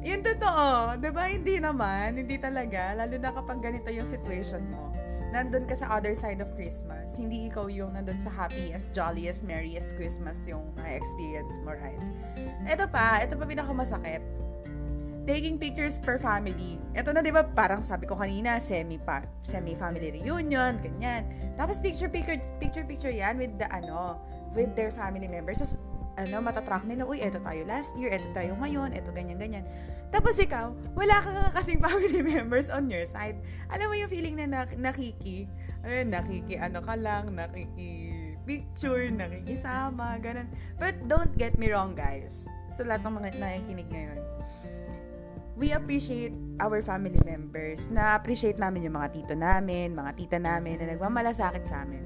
yun 0.00 0.20
totoo. 0.24 0.96
Diba? 0.96 1.24
Hindi 1.28 1.60
naman. 1.60 2.16
Hindi 2.16 2.36
talaga. 2.40 2.96
Lalo 2.96 3.16
na 3.20 3.30
kapag 3.32 3.60
ganito 3.60 3.88
yung 3.92 4.08
situation 4.08 4.64
mo. 4.72 4.92
Nandun 5.30 5.62
ka 5.68 5.78
sa 5.78 5.94
other 5.94 6.18
side 6.18 6.42
of 6.42 6.50
Christmas. 6.58 7.14
Hindi 7.14 7.46
ikaw 7.46 7.70
yung 7.70 7.94
nandun 7.94 8.18
sa 8.26 8.34
happiest, 8.34 8.90
jolliest, 8.90 9.46
merriest 9.46 9.94
Christmas 9.94 10.42
yung 10.42 10.74
na-experience 10.74 11.54
mo, 11.62 11.70
right? 11.78 12.02
Ito 12.66 12.90
pa. 12.90 13.22
Ito 13.22 13.38
pa 13.38 13.44
pinakamasakit. 13.46 14.22
taking 15.28 15.60
pictures 15.60 16.00
per 16.00 16.18
family. 16.18 16.80
Ito 16.96 17.12
na 17.12 17.20
'di 17.22 17.30
ba, 17.30 17.44
parang 17.44 17.84
sabi 17.84 18.08
ko 18.08 18.16
kanina, 18.18 18.58
semi 18.58 18.98
pa, 18.98 19.22
semi 19.44 19.76
family 19.76 20.10
reunion, 20.16 20.80
ganyan. 20.80 21.28
Tapos 21.54 21.78
picture 21.78 22.10
picture 22.10 22.40
picture 22.58 22.82
picture 22.82 23.12
'yan 23.12 23.36
with 23.36 23.52
the 23.60 23.68
ano, 23.70 24.18
with 24.56 24.72
their 24.74 24.90
family 24.90 25.28
members. 25.30 25.60
Tapos 25.60 25.76
ano, 26.18 26.42
matatrack 26.42 26.86
nila, 26.86 27.06
uy, 27.06 27.22
eto 27.22 27.38
tayo 27.42 27.62
last 27.66 27.94
year, 27.94 28.10
eto 28.10 28.26
tayo 28.34 28.56
ngayon, 28.58 28.94
eto 28.94 29.10
ganyan, 29.14 29.38
ganyan. 29.38 29.64
Tapos 30.10 30.34
ikaw, 30.38 30.74
wala 30.98 31.16
ka 31.22 31.54
kasing 31.54 31.78
family 31.86 32.22
members 32.22 32.66
on 32.66 32.90
your 32.90 33.06
side. 33.06 33.38
Alam 33.70 33.90
mo 33.90 33.94
yung 33.94 34.10
feeling 34.10 34.34
na 34.34 34.46
nak- 34.46 34.78
nakiki, 34.78 35.46
ayun, 35.86 36.10
nakiki, 36.10 36.58
ano 36.58 36.82
ka 36.82 36.98
lang, 36.98 37.30
nakiki 37.30 38.10
picture, 38.50 39.06
nakikisama, 39.14 40.18
ganun. 40.18 40.50
But 40.74 40.98
don't 41.06 41.30
get 41.38 41.54
me 41.54 41.70
wrong, 41.70 41.94
guys. 41.94 42.50
So, 42.74 42.82
lahat 42.82 43.06
ng 43.06 43.14
mga 43.14 43.28
nakikinig 43.38 43.88
ngayon, 43.94 44.18
we 45.54 45.70
appreciate 45.70 46.34
our 46.58 46.80
family 46.82 47.20
members. 47.22 47.86
Na-appreciate 47.92 48.56
namin 48.56 48.90
yung 48.90 48.96
mga 48.96 49.08
tito 49.14 49.34
namin, 49.38 49.94
mga 49.94 50.12
tita 50.16 50.38
namin 50.40 50.82
na 50.82 50.96
nagmamalasakit 50.96 51.68
sa 51.68 51.86
amin. 51.86 52.02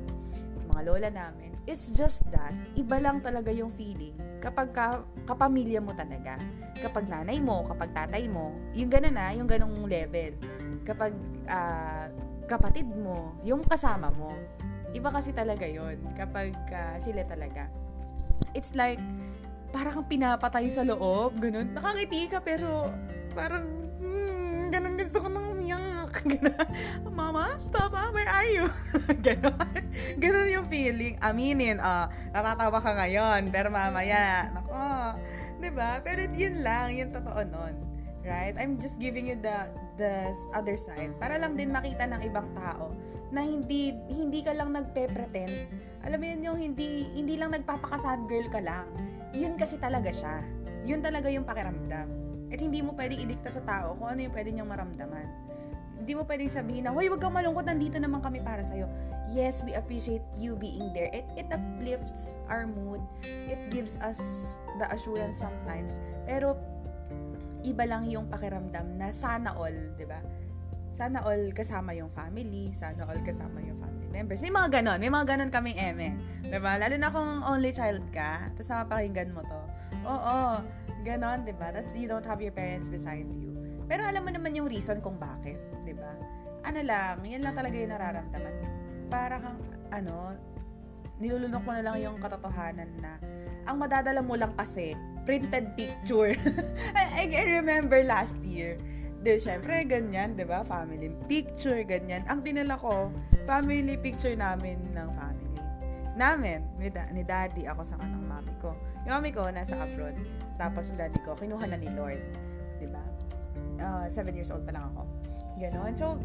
Mga 0.75 0.81
lola 0.85 1.09
namin. 1.09 1.54
It's 1.65 1.89
just 1.97 2.21
that, 2.29 2.53
iba 2.77 3.01
lang 3.01 3.25
talaga 3.25 3.49
yung 3.49 3.73
feeling 3.73 4.13
kapag 4.45 4.77
ka, 4.77 5.01
kapamilya 5.25 5.81
mo 5.81 5.97
talaga. 5.97 6.37
Kapag 6.77 7.09
nanay 7.09 7.41
mo, 7.41 7.65
kapag 7.65 7.97
tatay 7.97 8.29
mo, 8.29 8.53
yung 8.77 8.93
ganun 8.93 9.17
na, 9.17 9.33
yung 9.33 9.49
ganung 9.49 9.73
level. 9.89 10.37
Kapag 10.85 11.17
uh, 11.49 12.13
kapatid 12.45 12.85
mo, 12.85 13.33
yung 13.41 13.65
kasama 13.65 14.13
mo. 14.13 14.37
Iba 14.93 15.09
kasi 15.09 15.33
talaga 15.33 15.65
yon 15.65 15.97
kapag 16.13 16.53
uh, 16.69 17.01
sila 17.01 17.25
talaga. 17.25 17.73
It's 18.53 18.77
like, 18.77 19.01
parang 19.73 20.05
kang 20.05 20.11
pinapatay 20.13 20.69
sa 20.69 20.85
loob, 20.85 21.41
ganun. 21.41 21.73
Nakangiti 21.73 22.29
ka 22.29 22.45
pero 22.45 22.93
parang, 23.33 23.65
hmm, 24.05 24.69
ganun 24.69 25.01
gusto 25.01 25.25
ko 25.25 25.29
umiyak. 26.23 26.69
Mama, 27.11 27.59
Papa, 27.75 28.15
where 28.15 28.31
are 28.31 28.47
you? 28.47 28.67
ganon. 29.27 29.83
Ganon 30.19 30.49
yung 30.51 30.67
feeling. 30.71 31.19
Aminin, 31.19 31.83
uh, 31.83 32.07
natatawa 32.31 32.79
ka 32.79 32.93
ngayon, 32.95 33.51
pero 33.51 33.71
mamaya, 33.71 34.51
nako, 34.55 35.19
ba? 35.73 36.01
Pero 36.05 36.29
yun 36.35 36.61
lang, 36.61 36.93
yun 36.93 37.09
totoo 37.09 37.41
nun. 37.49 37.75
Right? 38.25 38.57
I'm 38.57 38.81
just 38.81 38.97
giving 38.97 39.29
you 39.29 39.37
the 39.37 39.69
the 40.01 40.33
other 40.57 40.81
side 40.81 41.13
para 41.21 41.37
lang 41.37 41.61
din 41.61 41.69
makita 41.69 42.09
ng 42.09 42.25
ibang 42.25 42.49
tao 42.57 42.97
na 43.29 43.45
hindi 43.45 43.93
hindi 44.09 44.41
ka 44.41 44.57
lang 44.57 44.73
nagpe-pretend. 44.73 45.53
Alam 46.09 46.19
mo 46.21 46.27
yun 46.33 46.41
yung 46.41 46.59
hindi 46.59 47.05
hindi 47.13 47.37
lang 47.37 47.53
nagpapakasad 47.53 48.25
girl 48.25 48.49
ka 48.49 48.65
lang. 48.65 48.89
Yun 49.37 49.61
kasi 49.61 49.77
talaga 49.77 50.09
siya. 50.09 50.41
Yun 50.89 51.05
talaga 51.05 51.29
yung 51.29 51.45
pakiramdam. 51.45 52.09
At 52.49 52.59
hindi 52.61 52.81
mo 52.81 52.97
pwedeng 52.97 53.21
idikta 53.29 53.53
sa 53.53 53.61
tao 53.61 53.93
kung 53.99 54.09
ano 54.09 54.25
yung 54.25 54.33
pwede 54.33 54.57
niyang 54.57 54.73
maramdaman 54.73 55.44
hindi 56.05 56.21
mo 56.21 56.29
pwedeng 56.29 56.53
sabihin 56.53 56.85
na, 56.85 56.93
hoy, 56.93 57.09
wag 57.09 57.17
kang 57.17 57.33
malungkot, 57.33 57.65
nandito 57.65 57.97
naman 57.97 58.21
kami 58.21 58.45
para 58.45 58.61
sa'yo. 58.61 58.85
Yes, 59.33 59.65
we 59.65 59.73
appreciate 59.73 60.21
you 60.37 60.53
being 60.53 60.93
there. 60.93 61.09
It, 61.09 61.25
it 61.33 61.49
uplifts 61.49 62.37
our 62.53 62.69
mood. 62.69 63.01
It 63.25 63.73
gives 63.73 63.97
us 64.05 64.21
the 64.77 64.85
assurance 64.93 65.41
sometimes. 65.41 65.97
Pero, 66.29 66.61
iba 67.65 67.89
lang 67.89 68.05
yung 68.13 68.29
pakiramdam 68.29 69.01
na 69.01 69.09
sana 69.09 69.57
all, 69.57 69.73
di 69.97 70.05
ba? 70.05 70.21
Sana 70.93 71.25
all 71.25 71.57
kasama 71.57 71.97
yung 71.97 72.13
family, 72.13 72.69
sana 72.77 73.09
all 73.09 73.19
kasama 73.25 73.65
yung 73.65 73.81
family 73.81 74.07
members. 74.13 74.45
May 74.45 74.53
mga 74.53 74.85
ganon, 74.85 75.01
may 75.01 75.09
mga 75.09 75.25
ganon 75.35 75.49
kaming 75.49 75.81
eme. 75.81 76.21
Di 76.45 76.61
ba? 76.61 76.77
Lalo 76.77 77.01
na 77.01 77.09
kung 77.09 77.41
only 77.49 77.73
child 77.73 78.05
ka, 78.13 78.53
tapos 78.61 78.69
napapakinggan 78.69 79.33
mo 79.33 79.41
to. 79.41 79.61
Oo, 80.05 80.61
ganon, 81.01 81.49
di 81.49 81.57
ba? 81.57 81.73
Tapos 81.73 81.97
you 81.97 82.13
don't 82.13 82.29
have 82.29 82.45
your 82.45 82.53
parents 82.53 82.93
beside 82.93 83.25
you. 83.41 83.57
Pero 83.85 84.03
alam 84.05 84.25
mo 84.25 84.31
naman 84.33 84.57
yung 84.57 84.69
reason 84.69 85.01
kung 85.05 85.21
bakit. 85.21 85.61
'di 85.85 85.95
ba? 85.97 86.13
Ano 86.65 86.81
lang, 86.81 87.21
yan 87.25 87.45
lang 87.45 87.55
talaga 87.55 87.77
yung 87.77 87.93
nararamdaman. 87.93 88.55
Para 89.13 89.37
kang 89.37 89.61
ano, 89.93 90.33
nilulunok 91.21 91.63
mo 91.63 91.73
na 91.77 91.83
lang 91.85 91.97
yung 92.01 92.17
katotohanan 92.19 92.91
na 92.99 93.21
ang 93.65 93.77
madadala 93.81 94.21
mo 94.21 94.37
lang 94.37 94.53
kasi 94.57 94.97
printed 95.25 95.73
picture. 95.77 96.37
I, 96.97 97.29
I 97.29 97.45
remember 97.61 98.01
last 98.05 98.37
year, 98.45 98.77
de 99.25 99.41
syempre 99.41 99.85
ganyan, 99.89 100.37
'di 100.37 100.45
ba? 100.45 100.65
Family 100.65 101.09
picture 101.29 101.81
ganyan. 101.85 102.25
Ang 102.29 102.45
dinala 102.45 102.77
ko, 102.77 103.09
family 103.49 103.97
picture 103.97 104.37
namin 104.37 104.81
ng 104.93 105.09
family. 105.17 105.61
Namin, 106.15 106.63
ni, 106.79 106.93
da- 106.93 107.11
ni 107.11 107.27
daddy, 107.27 107.67
ako 107.67 107.83
sa 107.83 107.99
kanang 107.99 108.23
mami 108.23 108.55
ko. 108.63 108.77
Yung 109.03 109.19
mami 109.19 109.35
ko 109.35 109.51
nasa 109.51 109.75
abroad, 109.81 110.15
tapos 110.55 110.95
daddy 110.95 111.19
ko 111.27 111.35
kinuha 111.35 111.67
na 111.67 111.81
ni 111.81 111.91
Lord, 111.91 112.21
'di? 112.21 112.44
Uh, 113.81 114.07
seven 114.09 114.33
years 114.35 114.51
old 114.55 114.63
pa 114.63 114.73
lang 114.73 114.87
ako. 114.95 115.03
Ganon. 115.59 115.93
So, 115.95 116.19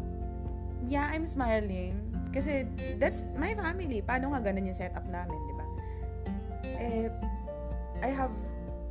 yeah, 0.86 1.10
I'm 1.10 1.26
smiling. 1.26 1.98
Kasi, 2.30 2.66
that's 3.02 3.26
my 3.34 3.54
family. 3.58 4.00
Paano 4.02 4.30
nga 4.34 4.40
ganun 4.40 4.70
yung 4.70 4.78
setup 4.78 5.02
namin, 5.10 5.34
di 5.34 5.54
ba? 5.54 5.66
Eh, 6.78 7.06
I 8.06 8.10
have, 8.14 8.32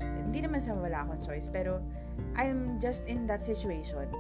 hindi 0.04 0.44
naman 0.44 0.60
sa 0.60 0.76
wala 0.76 1.08
akong 1.08 1.24
choice, 1.24 1.48
pero, 1.48 1.80
I'm 2.36 2.78
just 2.84 3.08
in 3.08 3.24
that 3.32 3.40
situation. 3.40 4.12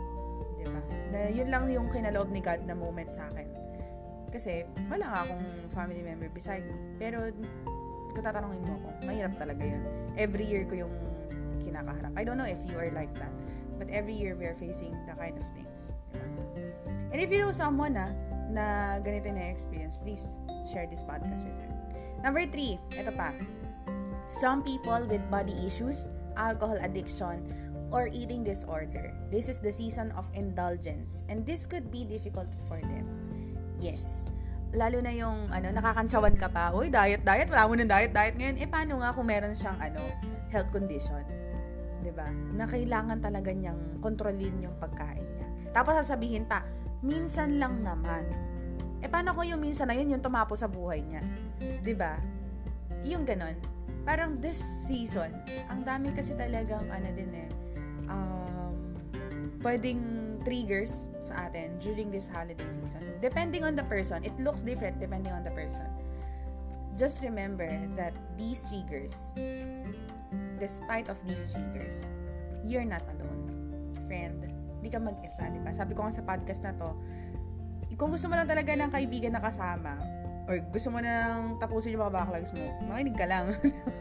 Di 0.55 0.65
ba? 0.71 0.79
Na 1.11 1.27
yun 1.27 1.51
lang 1.51 1.67
yung 1.67 1.91
kinaloob 1.91 2.31
ni 2.31 2.39
God 2.39 2.63
na 2.63 2.73
moment 2.73 3.11
sa 3.11 3.27
akin. 3.27 3.47
Kasi, 4.31 4.63
wala 4.87 5.03
nga 5.03 5.19
akong 5.27 5.45
family 5.75 5.99
member 5.99 6.31
beside 6.31 6.63
me. 6.63 6.75
Pero, 6.95 7.27
kung 8.15 8.23
tatanungin 8.23 8.63
mo 8.63 8.79
ako, 8.79 8.87
mahirap 9.03 9.35
talaga 9.35 9.67
yun. 9.67 9.83
Every 10.15 10.47
year 10.47 10.63
ko 10.63 10.87
yung 10.87 10.93
kinakaharap. 11.59 12.15
I 12.15 12.23
don't 12.23 12.39
know 12.39 12.47
if 12.47 12.59
you 12.71 12.79
are 12.79 12.89
like 12.95 13.11
that. 13.19 13.31
But 13.79 13.87
every 13.89 14.13
year, 14.13 14.35
we 14.35 14.43
are 14.43 14.59
facing 14.59 14.91
the 15.07 15.15
kind 15.15 15.39
of 15.39 15.47
things. 15.55 15.79
And 17.15 17.23
if 17.23 17.31
you 17.31 17.39
know 17.39 17.55
someone 17.55 17.95
na, 17.95 18.11
ah, 18.11 18.11
na 18.51 18.65
ganito 18.99 19.31
na 19.31 19.47
experience, 19.47 19.95
please 19.95 20.35
share 20.67 20.85
this 20.85 21.01
podcast 21.01 21.47
with 21.47 21.55
her. 21.55 21.71
Number 22.21 22.43
three, 22.43 22.75
ito 22.91 23.09
pa. 23.15 23.31
Some 24.27 24.61
people 24.61 25.07
with 25.07 25.23
body 25.31 25.55
issues, 25.63 26.11
alcohol 26.37 26.77
addiction, 26.83 27.47
or 27.89 28.11
eating 28.13 28.43
disorder. 28.43 29.15
This 29.33 29.49
is 29.49 29.57
the 29.63 29.73
season 29.73 30.13
of 30.13 30.29
indulgence 30.37 31.25
and 31.29 31.41
this 31.45 31.65
could 31.65 31.89
be 31.89 32.05
difficult 32.05 32.51
for 32.69 32.77
them. 32.77 33.09
Yes. 33.81 34.27
Lalo 34.69 35.01
na 35.01 35.09
yung 35.09 35.49
ano, 35.49 35.73
nakakantsawan 35.73 36.37
ka 36.37 36.45
pa, 36.45 36.69
uy, 36.69 36.93
diet, 36.93 37.25
diet, 37.25 37.49
wala 37.49 37.65
mo 37.65 37.73
ng 37.73 37.89
diet, 37.89 38.13
diet 38.13 38.37
ngayon. 38.37 38.55
Eh, 38.61 38.69
paano 38.69 39.01
nga 39.01 39.09
kung 39.17 39.25
meron 39.25 39.57
siyang 39.57 39.81
ano, 39.81 40.01
health 40.53 40.69
condition? 40.69 41.25
'Di 42.01 42.11
ba? 42.15 42.27
Na 42.55 42.65
kailangan 42.65 43.19
talaga 43.19 43.51
niyang 43.51 43.99
kontrolin 43.99 44.55
yung 44.63 44.75
pagkain 44.79 45.23
niya. 45.23 45.47
Tapos 45.75 45.99
sasabihin 46.01 46.47
pa, 46.49 46.65
minsan 47.05 47.59
lang 47.59 47.83
naman. 47.83 48.25
Eh 48.99 49.07
paano 49.07 49.31
ko 49.31 49.47
yung 49.47 49.63
minsan 49.63 49.87
na 49.87 49.95
yun 49.95 50.11
yung 50.11 50.23
tumapo 50.23 50.55
sa 50.55 50.67
buhay 50.67 51.03
niya? 51.03 51.23
'Di 51.83 51.93
ba? 51.95 52.19
Yung 53.07 53.23
ganon. 53.23 53.55
Parang 54.03 54.39
this 54.41 54.59
season, 54.87 55.29
ang 55.69 55.85
dami 55.85 56.09
kasi 56.15 56.33
talagang 56.33 56.87
ano 56.89 57.07
din 57.13 57.29
eh, 57.35 57.49
um, 58.09 58.73
pwedeng 59.61 60.01
triggers 60.47 61.11
sa 61.19 61.47
atin 61.47 61.77
during 61.83 62.09
this 62.09 62.25
holiday 62.25 62.65
season. 62.79 63.03
Depending 63.19 63.67
on 63.67 63.75
the 63.75 63.85
person, 63.85 64.23
it 64.23 64.33
looks 64.39 64.63
different 64.63 64.97
depending 64.97 65.35
on 65.35 65.43
the 65.43 65.53
person. 65.53 65.85
Just 66.97 67.21
remember 67.23 67.67
that 67.95 68.11
these 68.35 68.63
triggers, 68.67 69.15
despite 70.59 71.07
of 71.07 71.17
these 71.25 71.49
triggers, 71.49 72.03
you're 72.67 72.85
not 72.85 73.01
alone. 73.15 73.47
Friend, 74.05 74.59
Hindi 74.79 74.95
ka 74.95 74.99
mag-isa, 75.03 75.43
di 75.51 75.59
ba? 75.59 75.75
Sabi 75.75 75.91
ko 75.91 76.07
nga 76.07 76.15
sa 76.15 76.23
podcast 76.23 76.63
na 76.63 76.71
to, 76.71 76.95
kung 77.99 78.15
gusto 78.15 78.31
mo 78.31 78.39
lang 78.39 78.47
talaga 78.47 78.71
ng 78.79 78.87
kaibigan 78.87 79.35
na 79.35 79.43
kasama, 79.43 79.99
or 80.47 80.63
gusto 80.71 80.87
mo 80.87 81.03
nang 81.03 81.59
tapusin 81.59 81.99
yung 81.99 82.07
mga 82.07 82.15
backlogs 82.15 82.55
mo, 82.55 82.63
makinig 82.87 83.19
ka 83.19 83.27
lang. 83.27 83.51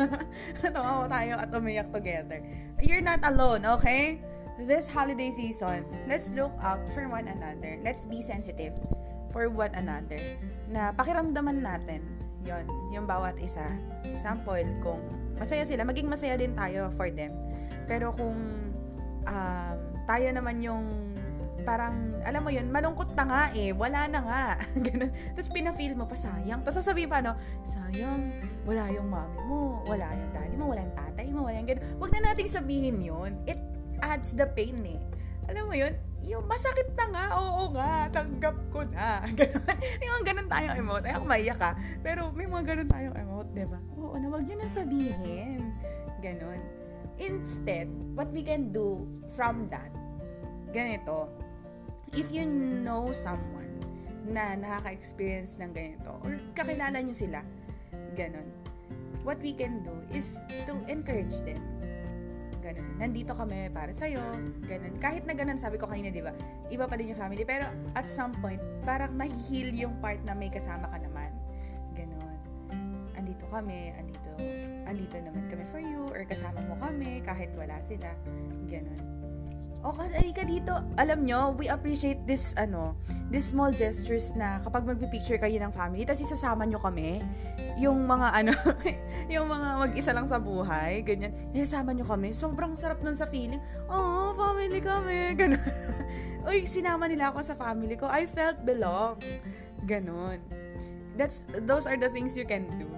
Tawa 0.62 1.10
tayo 1.10 1.34
at 1.34 1.50
umiyak 1.50 1.90
together. 1.90 2.38
You're 2.78 3.02
not 3.02 3.20
alone, 3.26 3.66
okay? 3.66 4.22
This 4.70 4.86
holiday 4.86 5.34
season, 5.34 5.82
let's 6.06 6.30
look 6.30 6.54
out 6.62 6.78
for 6.94 7.10
one 7.10 7.26
another. 7.26 7.82
Let's 7.82 8.06
be 8.06 8.22
sensitive 8.22 8.78
for 9.34 9.50
one 9.50 9.74
another. 9.74 10.22
Na 10.70 10.94
pakiramdaman 10.94 11.58
natin, 11.58 12.06
yon 12.46 12.70
yung 12.94 13.04
bawat 13.04 13.34
isa. 13.42 13.66
Example, 14.06 14.62
kung 14.78 15.02
masaya 15.38 15.64
sila, 15.64 15.86
maging 15.86 16.10
masaya 16.10 16.34
din 16.36 16.52
tayo 16.52 16.90
for 16.94 17.08
them. 17.08 17.32
Pero 17.88 18.12
kung 18.12 18.36
um, 19.24 19.76
tayo 20.04 20.28
naman 20.34 20.60
yung 20.60 20.84
parang, 21.66 22.16
alam 22.24 22.40
mo 22.40 22.50
yun, 22.52 22.72
malungkot 22.72 23.12
na 23.12 23.24
nga 23.28 23.42
eh, 23.52 23.76
wala 23.76 24.08
na 24.08 24.20
nga. 24.24 24.44
Tapos 25.36 25.50
pina-feel 25.52 25.92
mo 25.92 26.08
pa, 26.08 26.16
sayang. 26.16 26.64
Tapos 26.64 26.80
sasabihin 26.80 27.12
pa, 27.12 27.20
no, 27.20 27.36
sayang, 27.66 28.40
wala 28.64 28.88
yung 28.88 29.08
mami 29.08 29.40
mo, 29.44 29.84
wala 29.84 30.06
yung 30.16 30.30
daddy 30.32 30.56
mo, 30.56 30.64
wala 30.72 30.80
yung 30.80 30.96
tatay 30.96 31.26
mo, 31.28 31.40
wala 31.44 31.56
yung 31.60 31.68
ganun. 31.68 31.84
Huwag 32.00 32.10
na 32.16 32.20
nating 32.32 32.48
sabihin 32.48 33.04
yun. 33.04 33.36
It 33.44 33.60
adds 34.00 34.32
the 34.32 34.48
pain 34.48 34.80
eh. 34.86 35.00
Alam 35.52 35.68
mo 35.68 35.74
yun, 35.76 35.92
yung 36.28 36.44
masakit 36.44 36.92
na 36.92 37.06
nga, 37.08 37.24
oo 37.40 37.72
nga, 37.72 38.12
tanggap 38.12 38.56
ko 38.68 38.84
na. 38.84 39.24
Ganun. 39.38 39.64
may 39.96 40.08
mga 40.12 40.24
ganun 40.28 40.48
tayong 40.52 40.76
emote. 40.76 41.04
Ay, 41.08 41.14
ako 41.16 41.24
maiyak 41.24 41.58
ka. 41.58 41.70
Pero 42.04 42.20
may 42.36 42.44
mga 42.44 42.64
ganun 42.68 42.88
tayong 42.92 43.16
emote, 43.16 43.50
di 43.56 43.64
ba? 43.64 43.80
Oo 43.96 44.14
na, 44.20 44.26
wag 44.28 44.44
nyo 44.44 44.56
na 44.60 44.68
sabihin. 44.68 45.72
Ganun. 46.20 46.60
Instead, 47.18 47.88
what 48.12 48.28
we 48.30 48.44
can 48.44 48.70
do 48.70 49.08
from 49.32 49.72
that, 49.72 49.90
ganito, 50.70 51.32
if 52.12 52.28
you 52.28 52.44
know 52.46 53.10
someone 53.16 53.80
na 54.28 54.52
nakaka-experience 54.54 55.56
ng 55.56 55.72
ganito, 55.72 56.20
or 56.20 56.36
kakilala 56.52 57.00
nyo 57.00 57.16
sila, 57.16 57.40
ganon, 58.12 58.46
what 59.24 59.40
we 59.40 59.56
can 59.56 59.80
do 59.80 59.96
is 60.12 60.36
to 60.68 60.76
encourage 60.92 61.40
them. 61.42 61.60
Ganon. 62.68 63.00
Nandito 63.00 63.32
kami 63.32 63.72
para 63.72 63.88
sa'yo. 63.96 64.20
Ganon. 64.68 65.00
Kahit 65.00 65.24
na 65.24 65.32
ganon, 65.32 65.56
sabi 65.56 65.80
ko 65.80 65.88
kanina, 65.88 66.12
di 66.12 66.20
ba? 66.20 66.36
Iba 66.68 66.84
pa 66.84 67.00
din 67.00 67.16
yung 67.16 67.20
family. 67.20 67.48
Pero 67.48 67.64
at 67.96 68.04
some 68.12 68.36
point, 68.44 68.60
parang 68.84 69.16
nahihil 69.16 69.72
yung 69.72 69.96
part 70.04 70.20
na 70.28 70.36
may 70.36 70.52
kasama 70.52 70.84
ka 70.92 71.00
naman. 71.00 71.32
Ganon. 71.96 72.36
Andito 73.16 73.48
kami, 73.48 73.96
andito, 73.96 74.30
andito 74.84 75.16
naman 75.16 75.48
kami 75.48 75.64
for 75.72 75.80
you, 75.80 76.12
or 76.12 76.20
kasama 76.28 76.60
mo 76.68 76.76
kami, 76.76 77.24
kahit 77.24 77.48
wala 77.56 77.80
sila. 77.88 78.12
Ganon 78.68 79.17
o 79.88 79.96
kasi 79.96 80.36
ka 80.36 80.44
dito, 80.44 80.76
alam 81.00 81.24
nyo, 81.24 81.56
we 81.56 81.64
appreciate 81.72 82.20
this, 82.28 82.52
ano, 82.60 82.92
this 83.32 83.56
small 83.56 83.72
gestures 83.72 84.36
na 84.36 84.60
kapag 84.60 84.84
magpipicture 84.84 85.40
kayo 85.40 85.56
ng 85.56 85.72
family, 85.72 86.04
tapos 86.04 86.28
isasama 86.28 86.68
nyo 86.68 86.76
kami, 86.76 87.24
yung 87.80 88.04
mga, 88.04 88.28
ano, 88.44 88.52
yung 89.32 89.48
mga 89.48 89.68
mag-isa 89.80 90.12
lang 90.12 90.28
sa 90.28 90.36
buhay, 90.36 91.00
ganyan, 91.00 91.32
isasama 91.56 91.96
nyo 91.96 92.04
kami, 92.04 92.36
sobrang 92.36 92.76
sarap 92.76 93.00
nun 93.00 93.16
sa 93.16 93.24
feeling, 93.24 93.64
oh, 93.88 94.36
family 94.36 94.76
kami, 94.84 95.32
ganun. 95.40 95.64
Uy, 96.44 96.68
sinama 96.68 97.08
nila 97.08 97.32
ako 97.32 97.40
sa 97.40 97.56
family 97.56 97.96
ko, 97.96 98.04
I 98.12 98.28
felt 98.28 98.60
belong, 98.68 99.16
ganun. 99.88 100.36
That's, 101.16 101.48
those 101.64 101.88
are 101.88 101.96
the 101.96 102.12
things 102.12 102.36
you 102.36 102.44
can 102.44 102.68
do 102.76 102.92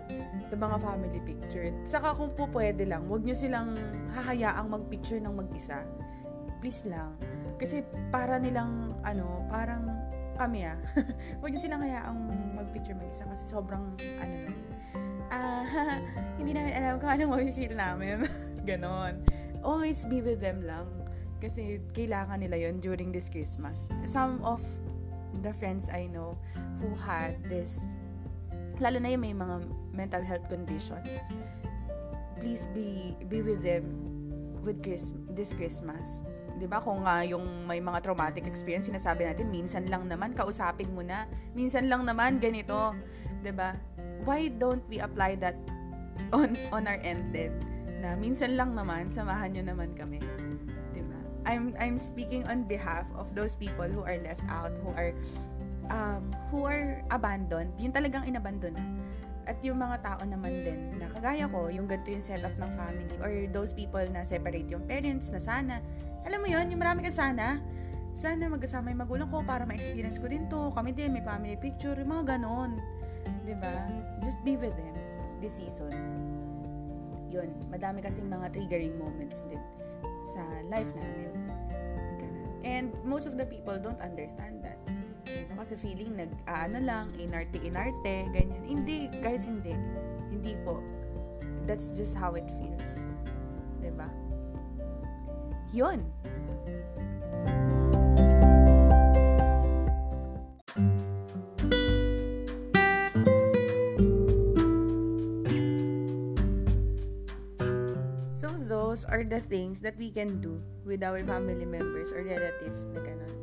sa 0.50 0.58
mga 0.58 0.82
family 0.82 1.22
picture. 1.22 1.70
Saka 1.86 2.18
kung 2.18 2.34
po 2.34 2.50
pwede 2.50 2.82
lang, 2.82 3.06
wag 3.06 3.22
nyo 3.22 3.38
silang 3.38 3.78
hahayaang 4.18 4.66
magpicture 4.66 5.22
ng 5.22 5.30
mag-isa 5.38 5.86
please 6.60 6.84
lang. 6.84 7.16
Kasi 7.56 7.82
para 8.12 8.36
nilang, 8.36 8.94
ano, 9.02 9.48
parang 9.48 9.88
kami 10.36 10.68
ah. 10.68 10.76
Huwag 11.40 11.52
niyo 11.52 11.60
silang 11.60 11.82
hayaang 11.84 12.20
mag-picture 12.56 12.96
mag-isa 12.96 13.24
kasi 13.28 13.44
sobrang, 13.48 13.96
ano 14.20 14.34
nun. 14.46 14.56
Ah, 15.32 15.64
hindi 16.38 16.52
namin 16.52 16.72
alam 16.76 17.00
kung 17.00 17.10
anong 17.10 17.52
feel 17.56 17.74
namin. 17.74 18.28
Ganon. 18.68 19.24
Always 19.64 20.04
be 20.04 20.20
with 20.20 20.40
them 20.40 20.64
lang. 20.64 20.86
Kasi 21.40 21.80
kailangan 21.96 22.44
nila 22.44 22.68
yon 22.68 22.84
during 22.84 23.08
this 23.12 23.32
Christmas. 23.32 23.88
Some 24.04 24.44
of 24.44 24.60
the 25.40 25.56
friends 25.56 25.88
I 25.88 26.04
know 26.08 26.36
who 26.84 26.92
had 27.00 27.40
this, 27.48 27.80
lalo 28.76 29.00
na 29.00 29.16
yung 29.16 29.24
may 29.24 29.32
mga 29.32 29.56
mental 29.96 30.20
health 30.20 30.44
conditions, 30.52 31.08
please 32.36 32.68
be 32.76 33.16
be 33.32 33.40
with 33.40 33.64
them 33.64 33.88
with 34.60 34.84
Chris, 34.84 35.16
this 35.32 35.56
Christmas 35.56 36.20
'di 36.60 36.68
ba? 36.68 36.84
Kung 36.84 37.08
uh, 37.08 37.24
yung 37.24 37.64
may 37.64 37.80
mga 37.80 38.04
traumatic 38.04 38.44
experience, 38.44 38.92
sinasabi 38.92 39.24
natin 39.24 39.48
minsan 39.48 39.88
lang 39.88 40.04
naman 40.04 40.36
kausapin 40.36 40.92
mo 40.92 41.00
na. 41.00 41.24
Minsan 41.56 41.88
lang 41.88 42.04
naman 42.04 42.36
ganito, 42.36 42.92
'di 43.40 43.52
ba? 43.56 43.72
Why 44.28 44.52
don't 44.52 44.84
we 44.92 45.00
apply 45.00 45.40
that 45.40 45.56
on 46.36 46.52
on 46.68 46.84
our 46.84 47.00
end 47.00 47.32
then? 47.32 47.56
Na 48.04 48.12
minsan 48.12 48.60
lang 48.60 48.76
naman 48.76 49.08
samahan 49.08 49.56
niyo 49.56 49.64
naman 49.64 49.96
kami. 49.96 50.20
'Di 50.92 51.00
ba? 51.00 51.18
I'm 51.48 51.72
I'm 51.80 51.96
speaking 51.96 52.44
on 52.44 52.68
behalf 52.68 53.08
of 53.16 53.32
those 53.32 53.56
people 53.56 53.88
who 53.88 54.04
are 54.04 54.20
left 54.20 54.44
out, 54.52 54.76
who 54.84 54.92
are 54.92 55.16
um, 55.88 56.28
who 56.52 56.68
are 56.68 57.00
abandoned. 57.08 57.72
Yung 57.80 57.96
talagang 57.96 58.28
inabandon 58.28 58.76
na 58.76 58.84
at 59.48 59.56
yung 59.64 59.80
mga 59.80 59.96
tao 60.04 60.22
naman 60.24 60.64
din 60.64 61.00
na 61.00 61.08
kagaya 61.08 61.48
ko, 61.48 61.72
yung 61.72 61.88
ganito 61.88 62.12
yung 62.12 62.24
setup 62.24 62.52
ng 62.60 62.70
family 62.76 63.16
or 63.24 63.30
those 63.50 63.72
people 63.72 64.02
na 64.12 64.24
separate 64.24 64.68
yung 64.68 64.84
parents 64.84 65.32
na 65.32 65.40
sana, 65.40 65.80
alam 66.28 66.38
mo 66.44 66.48
yun, 66.48 66.68
yung 66.68 66.80
marami 66.80 67.04
ka 67.04 67.12
sana, 67.12 67.60
sana 68.12 68.52
magkasama 68.52 68.92
yung 68.92 69.00
magulang 69.00 69.28
ko 69.32 69.40
para 69.40 69.64
ma-experience 69.64 70.20
ko 70.20 70.28
din 70.28 70.44
to. 70.52 70.68
Kami 70.76 70.92
din, 70.92 71.16
may 71.16 71.24
family 71.24 71.56
picture, 71.56 71.96
yung 71.96 72.12
mga 72.12 72.36
ganon. 72.36 72.76
ba 73.24 73.32
diba? 73.48 73.74
Just 74.20 74.40
be 74.44 74.60
with 74.60 74.76
them 74.76 74.96
this 75.40 75.56
season. 75.56 75.94
Yun, 77.32 77.48
madami 77.72 78.04
kasing 78.04 78.28
mga 78.28 78.52
triggering 78.52 78.94
moments 79.00 79.40
din 79.48 79.62
sa 80.36 80.42
life 80.68 80.90
namin. 80.94 81.32
And 82.60 82.92
most 83.08 83.24
of 83.24 83.40
the 83.40 83.48
people 83.48 83.80
don't 83.80 84.00
understand 84.04 84.60
that. 84.60 84.76
Diba? 85.24 85.54
Kasi 85.60 85.76
feeling 85.76 86.16
nag, 86.16 86.32
uh, 86.48 86.66
lang, 86.80 87.12
inarte-inarte, 87.20 88.32
ganyan. 88.32 88.62
Hindi, 88.64 89.10
guys, 89.20 89.44
hindi. 89.44 89.76
Hindi 90.32 90.56
po. 90.64 90.80
That's 91.68 91.92
just 91.92 92.16
how 92.16 92.34
it 92.34 92.48
feels. 92.48 93.04
Diba? 93.82 94.08
Yun. 95.72 96.02
Those 108.70 109.06
are 109.06 109.22
the 109.22 109.38
things 109.38 109.78
that 109.82 109.94
we 109.98 110.10
can 110.10 110.42
do 110.42 110.58
with 110.82 111.06
our 111.06 111.22
family 111.22 111.62
members 111.62 112.10
or 112.10 112.26
relatives 112.26 112.82
na 112.90 112.98
ganun 112.98 113.39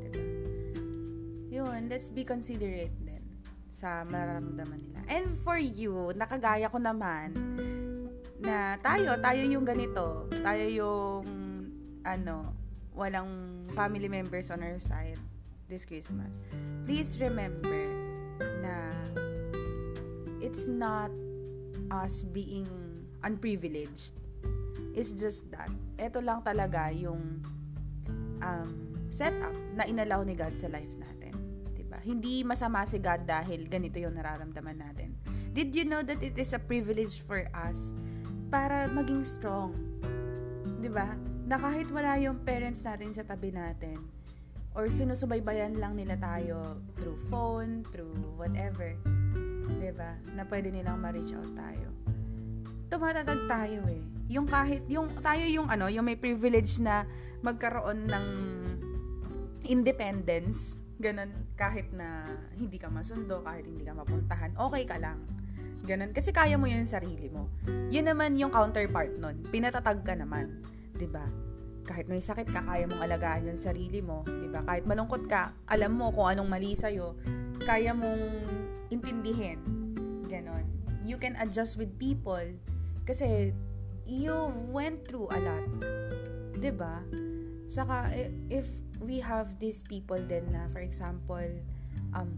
yun, 1.67 1.91
let's 1.91 2.07
be 2.07 2.23
considerate 2.23 2.95
din 3.03 3.23
sa 3.69 4.01
mararamdaman 4.07 4.79
nila. 4.79 4.99
And 5.11 5.37
for 5.45 5.59
you, 5.59 6.15
nakagaya 6.15 6.71
ko 6.71 6.79
naman, 6.79 7.35
na 8.41 8.77
tayo, 8.81 9.17
tayo 9.19 9.41
yung 9.45 9.65
ganito, 9.67 10.25
tayo 10.41 10.65
yung, 10.65 11.23
ano, 12.07 12.55
walang 12.97 13.29
family 13.77 14.09
members 14.09 14.49
on 14.49 14.65
our 14.65 14.81
side 14.81 15.21
this 15.69 15.85
Christmas. 15.85 16.33
Please 16.87 17.19
remember 17.21 17.85
na 18.63 18.89
it's 20.41 20.65
not 20.65 21.13
us 21.93 22.25
being 22.33 22.65
unprivileged. 23.21 24.17
It's 24.97 25.13
just 25.13 25.45
that, 25.53 25.69
ito 26.01 26.17
lang 26.25 26.41
talaga 26.41 26.89
yung 26.89 27.45
um, 28.41 28.69
setup 29.13 29.53
na 29.77 29.85
inalaw 29.85 30.25
ni 30.25 30.33
God 30.33 30.57
sa 30.57 30.65
life 30.73 30.96
hindi 32.07 32.47
masama 32.47 32.87
si 32.87 33.03
God 33.03 33.27
dahil 33.27 33.67
ganito 33.67 33.99
yung 33.99 34.15
nararamdaman 34.15 34.79
natin. 34.79 35.19
Did 35.51 35.75
you 35.75 35.83
know 35.83 35.99
that 35.99 36.23
it 36.23 36.39
is 36.39 36.55
a 36.55 36.61
privilege 36.61 37.19
for 37.19 37.43
us 37.51 37.91
para 38.47 38.87
maging 38.87 39.27
strong? 39.27 39.75
'Di 40.79 40.87
ba? 40.87 41.11
Na 41.43 41.59
kahit 41.59 41.91
wala 41.91 42.15
yung 42.15 42.39
parents 42.47 42.87
natin 42.87 43.11
sa 43.11 43.27
tabi 43.27 43.51
natin 43.51 43.99
or 44.71 44.87
sinusubaybayan 44.87 45.75
lang 45.75 45.99
nila 45.99 46.15
tayo 46.15 46.79
through 46.95 47.19
phone, 47.27 47.83
through 47.91 48.15
whatever. 48.39 48.95
'Di 49.67 49.91
ba? 49.91 50.15
Na 50.31 50.47
pwede 50.47 50.71
nilang 50.71 51.03
ma-reach 51.03 51.35
out 51.35 51.51
tayo. 51.59 51.91
Tumatatag 52.87 53.51
tayo 53.51 53.83
eh. 53.91 53.99
Yung 54.31 54.47
kahit 54.47 54.87
yung 54.87 55.11
tayo 55.19 55.43
yung 55.43 55.67
ano, 55.67 55.91
yung 55.91 56.07
may 56.07 56.15
privilege 56.15 56.79
na 56.79 57.03
magkaroon 57.43 58.07
ng 58.07 58.25
independence 59.67 60.77
Ganon, 60.97 61.29
kahit 61.53 61.93
na 61.93 62.25
hindi 62.57 62.81
ka 62.81 62.89
masundo, 62.89 63.45
kahit 63.45 63.69
hindi 63.69 63.85
ka 63.85 63.93
mapuntahan, 63.93 64.57
okay 64.57 64.83
ka 64.89 64.97
lang. 64.97 65.21
Ganon, 65.85 66.09
kasi 66.09 66.33
kaya 66.33 66.57
mo 66.57 66.65
yun 66.65 66.89
sa 66.89 66.97
sarili 66.97 67.29
mo. 67.29 67.53
Yun 67.93 68.09
naman 68.09 68.33
yung 68.33 68.49
counterpart 68.49 69.13
nun. 69.21 69.45
Pinatatag 69.53 70.01
ka 70.01 70.17
naman. 70.17 70.65
ba 70.65 70.97
diba? 70.97 71.25
Kahit 71.85 72.09
may 72.09 72.19
sakit 72.19 72.49
ka, 72.49 72.65
kaya 72.65 72.89
mong 72.89 72.99
alagaan 72.99 73.45
yung 73.45 73.61
sarili 73.61 74.01
mo. 74.01 74.25
ba 74.25 74.41
diba? 74.41 74.61
Kahit 74.65 74.83
malungkot 74.89 75.29
ka, 75.29 75.53
alam 75.69 75.93
mo 75.93 76.09
kung 76.09 76.33
anong 76.33 76.49
mali 76.49 76.73
sa'yo. 76.73 77.13
Kaya 77.61 77.93
mong 77.93 78.23
intindihin. 78.89 79.61
Ganon. 80.25 80.65
You 81.05 81.21
can 81.21 81.37
adjust 81.37 81.77
with 81.77 81.93
people 82.01 82.43
kasi 83.07 83.55
you 84.03 84.35
went 84.73 85.05
through 85.05 85.29
a 85.31 85.39
lot. 85.39 85.67
ba 85.79 86.59
diba? 86.59 86.95
Saka, 87.69 88.09
if 88.49 88.65
we 89.01 89.19
have 89.19 89.59
these 89.59 89.83
people 89.83 90.19
din 90.19 90.49
na, 90.51 90.67
for 90.69 90.79
example, 90.81 91.45
um, 92.13 92.29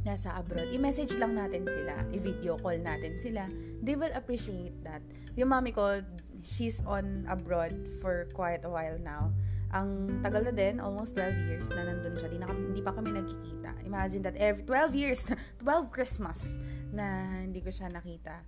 nasa 0.00 0.32
abroad, 0.32 0.72
i-message 0.72 1.12
lang 1.20 1.36
natin 1.36 1.68
sila, 1.68 1.94
i-video 2.12 2.56
call 2.56 2.76
natin 2.80 3.20
sila, 3.20 3.44
they 3.84 3.96
will 3.96 4.12
appreciate 4.16 4.72
that. 4.80 5.04
Yung 5.36 5.52
mami 5.52 5.76
ko, 5.76 6.00
she's 6.40 6.80
on 6.88 7.28
abroad 7.28 7.76
for 8.00 8.24
quite 8.32 8.64
a 8.64 8.70
while 8.70 8.96
now. 9.00 9.28
Ang 9.70 10.18
tagal 10.24 10.42
na 10.42 10.50
din, 10.50 10.82
almost 10.82 11.14
12 11.14 11.46
years 11.46 11.66
na 11.70 11.86
nandun 11.86 12.18
siya. 12.18 12.26
Di, 12.26 12.38
na 12.42 12.48
kami, 12.50 12.74
hindi 12.74 12.82
pa 12.82 12.90
kami 12.90 13.14
nagkikita. 13.14 13.70
Imagine 13.86 14.22
that 14.26 14.34
every 14.40 14.66
12 14.66 14.98
years, 14.98 15.20
12 15.62 15.94
Christmas 15.94 16.58
na 16.90 17.38
hindi 17.44 17.62
ko 17.62 17.70
siya 17.70 17.86
nakita. 17.92 18.42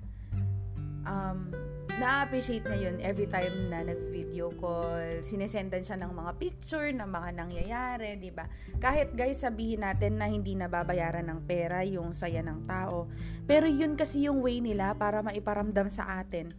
Um, 1.07 1.55
na-appreciate 2.03 2.67
niya 2.67 2.91
yun 2.91 2.97
every 2.99 3.31
time 3.31 3.71
na 3.71 3.87
nag-video 3.87 4.51
call, 4.59 5.23
sinesendan 5.23 5.87
siya 5.87 5.95
ng 6.03 6.11
mga 6.11 6.33
picture 6.35 6.91
ng 6.91 7.07
mga 7.07 7.31
nangyayari, 7.39 8.19
di 8.19 8.35
ba? 8.35 8.51
Kahit 8.83 9.15
guys, 9.15 9.47
sabihin 9.47 9.87
natin 9.87 10.19
na 10.19 10.27
hindi 10.27 10.59
nababayaran 10.59 11.31
ng 11.31 11.47
pera 11.47 11.87
yung 11.87 12.11
saya 12.11 12.43
ng 12.43 12.67
tao. 12.67 13.07
Pero 13.47 13.71
yun 13.71 13.95
kasi 13.95 14.27
yung 14.27 14.43
way 14.43 14.59
nila 14.59 14.99
para 14.99 15.23
maiparamdam 15.23 15.95
sa 15.95 16.19
atin 16.19 16.51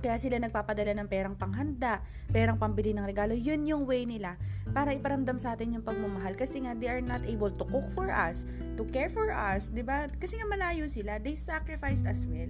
Kaya 0.00 0.16
sila 0.16 0.40
nagpapadala 0.40 0.96
ng 0.96 1.08
perang 1.12 1.36
panghanda, 1.36 2.00
perang 2.32 2.56
pambili 2.56 2.96
ng 2.96 3.04
regalo. 3.04 3.36
Yun 3.36 3.68
yung 3.68 3.84
way 3.84 4.08
nila 4.08 4.40
para 4.72 4.96
iparamdam 4.96 5.36
sa 5.36 5.52
atin 5.52 5.76
yung 5.76 5.84
pagmamahal. 5.84 6.40
Kasi 6.40 6.64
nga, 6.64 6.72
they 6.72 6.88
are 6.88 7.04
not 7.04 7.20
able 7.28 7.52
to 7.52 7.68
cook 7.68 7.84
for 7.92 8.08
us, 8.08 8.48
to 8.80 8.88
care 8.88 9.12
for 9.12 9.28
us, 9.28 9.68
di 9.68 9.84
ba? 9.84 10.08
Kasi 10.16 10.40
nga 10.40 10.48
malayo 10.48 10.88
sila. 10.88 11.20
They 11.20 11.36
sacrificed 11.36 12.08
as 12.08 12.24
well. 12.24 12.48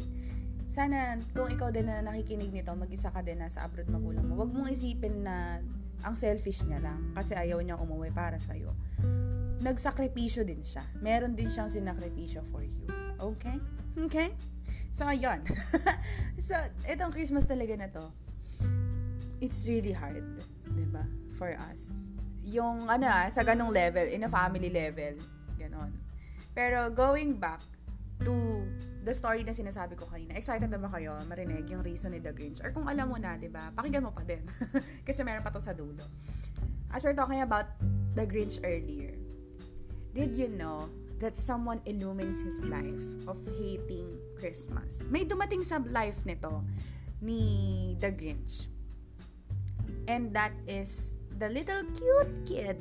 Sana, 0.70 1.18
kung 1.34 1.50
ikaw 1.50 1.74
din 1.74 1.90
na 1.90 1.98
nakikinig 1.98 2.54
nito, 2.54 2.70
mag-isa 2.78 3.10
ka 3.10 3.26
din 3.26 3.42
na 3.42 3.50
sa 3.50 3.66
abroad 3.66 3.90
magulang 3.90 4.22
mo, 4.22 4.38
wag 4.38 4.54
mong 4.54 4.70
isipin 4.70 5.26
na 5.26 5.58
ang 6.06 6.14
selfish 6.14 6.62
niya 6.62 6.78
lang 6.78 7.10
kasi 7.10 7.34
ayaw 7.34 7.58
niya 7.58 7.74
umuwi 7.74 8.14
para 8.14 8.38
sa'yo. 8.38 8.70
Nagsakripisyo 9.66 10.46
din 10.46 10.62
siya. 10.62 10.86
Meron 11.02 11.34
din 11.34 11.50
siyang 11.50 11.66
sinakripisyo 11.66 12.46
for 12.54 12.62
you. 12.62 12.86
Okay? 13.18 13.58
Okay? 14.06 14.30
So, 14.94 15.10
ayun. 15.10 15.42
so, 16.46 16.54
itong 16.86 17.10
Christmas 17.10 17.50
talaga 17.50 17.74
na 17.74 17.90
to, 17.90 18.06
it's 19.42 19.66
really 19.66 19.90
hard, 19.90 20.22
di 20.70 20.86
ba? 20.86 21.02
For 21.34 21.50
us. 21.66 21.90
Yung, 22.46 22.86
ano 22.86 23.10
ah, 23.10 23.26
sa 23.26 23.42
ganong 23.42 23.74
level, 23.74 24.06
in 24.06 24.22
a 24.22 24.30
family 24.30 24.70
level, 24.70 25.18
ganon. 25.58 25.90
Pero, 26.54 26.94
going 26.94 27.34
back 27.34 27.60
to 28.24 28.66
the 29.00 29.14
story 29.16 29.42
na 29.42 29.56
sinasabi 29.56 29.96
ko 29.96 30.04
kanina, 30.08 30.36
excited 30.36 30.68
na 30.68 30.76
ba 30.76 30.92
kayo 30.92 31.16
marinig 31.24 31.64
yung 31.72 31.80
reason 31.80 32.12
ni 32.12 32.20
The 32.20 32.32
Grinch? 32.36 32.60
Or 32.60 32.70
kung 32.70 32.86
alam 32.86 33.08
mo 33.08 33.16
na, 33.16 33.40
di 33.40 33.48
ba? 33.48 33.72
Pakinggan 33.72 34.04
mo 34.04 34.12
pa 34.12 34.22
din. 34.22 34.44
Kasi 35.08 35.24
meron 35.24 35.40
pa 35.40 35.50
to 35.50 35.60
sa 35.60 35.72
dulo. 35.72 36.04
As 36.92 37.00
we're 37.02 37.16
talking 37.16 37.40
about 37.40 37.70
The 38.12 38.28
Grinch 38.28 38.60
earlier, 38.60 39.16
did 40.12 40.34
you 40.34 40.50
know 40.50 40.90
that 41.20 41.36
someone 41.36 41.80
illumines 41.84 42.40
his 42.40 42.64
life 42.64 43.28
of 43.28 43.36
hating 43.60 44.08
Christmas. 44.40 45.04
May 45.12 45.28
dumating 45.28 45.62
sa 45.62 45.84
life 45.92 46.24
nito 46.24 46.64
ni 47.20 47.94
The 48.00 48.10
Grinch. 48.10 48.66
And 50.08 50.32
that 50.32 50.56
is 50.64 51.12
the 51.36 51.52
little 51.52 51.84
cute 51.92 52.32
kid 52.48 52.80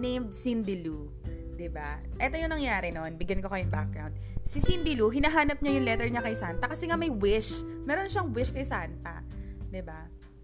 named 0.00 0.32
Cindy 0.32 0.80
Lou. 0.80 1.12
Ba? 1.54 1.58
Diba? 1.62 1.90
Ito 2.18 2.34
yung 2.36 2.52
nangyari 2.52 2.90
noon. 2.90 3.14
Bigyan 3.14 3.40
ko 3.40 3.48
kayong 3.48 3.70
background. 3.70 4.14
Si 4.44 4.58
Cindy 4.60 4.98
Lou, 4.98 5.08
hinahanap 5.08 5.62
niya 5.62 5.72
yung 5.78 5.86
letter 5.86 6.08
niya 6.10 6.20
kay 6.20 6.36
Santa 6.36 6.66
kasi 6.66 6.90
nga 6.90 6.98
may 6.98 7.08
wish. 7.08 7.62
Meron 7.86 8.10
siyang 8.10 8.34
wish 8.34 8.50
kay 8.50 8.66
Santa. 8.66 9.22
ba? 9.22 9.70
Diba? 9.70 10.00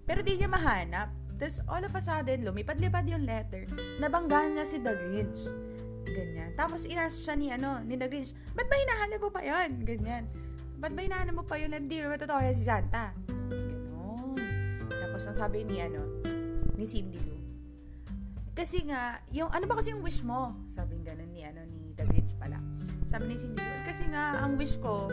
Pero 0.06 0.22
di 0.22 0.38
niya 0.38 0.48
mahanap. 0.48 1.10
Tapos 1.36 1.58
all 1.66 1.84
of 1.84 1.94
a 1.96 2.02
sudden, 2.04 2.44
lumipad-lipad 2.44 3.04
yung 3.08 3.24
letter. 3.24 3.66
Nabanggaan 3.98 4.56
niya 4.56 4.64
si 4.68 4.76
The 4.78 4.92
Grinch. 4.92 5.40
Ganyan. 6.04 6.52
Tapos 6.56 6.84
inas 6.84 7.16
siya 7.16 7.34
ni 7.36 7.48
ano, 7.48 7.80
ni 7.80 7.96
The 7.96 8.08
Grinch, 8.08 8.32
ba't 8.52 8.66
ba 8.68 8.76
hinahanap 8.76 9.20
mo 9.20 9.30
pa 9.32 9.40
yan? 9.40 9.70
Ganyan. 9.84 10.24
Ba't 10.80 10.92
ba 10.96 11.00
hinahanap 11.04 11.34
mo 11.36 11.44
pa 11.44 11.60
yun? 11.60 11.76
Hindi 11.76 12.00
naman 12.00 12.16
totoo 12.16 12.40
yan 12.40 12.56
si 12.56 12.64
Santa. 12.64 13.12
Ganon. 13.48 14.36
Tapos 14.88 15.22
ang 15.28 15.36
sabi 15.36 15.64
ni 15.64 15.80
ano, 15.80 16.02
ni 16.76 16.84
Cindy. 16.88 17.29
Kasi 18.60 18.84
nga, 18.84 19.24
yung 19.32 19.48
ano 19.48 19.64
ba 19.64 19.80
kasi 19.80 19.96
yung 19.96 20.04
wish 20.04 20.20
mo? 20.20 20.52
Sabi 20.68 21.00
nga 21.00 21.16
ni 21.16 21.40
ano 21.40 21.64
ni 21.64 21.96
The 21.96 22.04
Grinch 22.04 22.36
pala. 22.36 22.60
Sabi 23.08 23.32
ni 23.32 23.40
Cindy 23.40 23.56
Lou, 23.56 23.80
kasi 23.88 24.04
nga 24.12 24.36
ang 24.36 24.60
wish 24.60 24.76
ko 24.84 25.08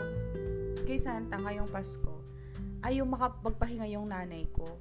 kay 0.84 1.00
Santa 1.00 1.40
ngayong 1.40 1.64
Pasko 1.72 2.20
ay 2.84 3.00
yung 3.00 3.08
makapagpahinga 3.08 3.88
yung 3.88 4.12
nanay 4.12 4.44
ko 4.52 4.76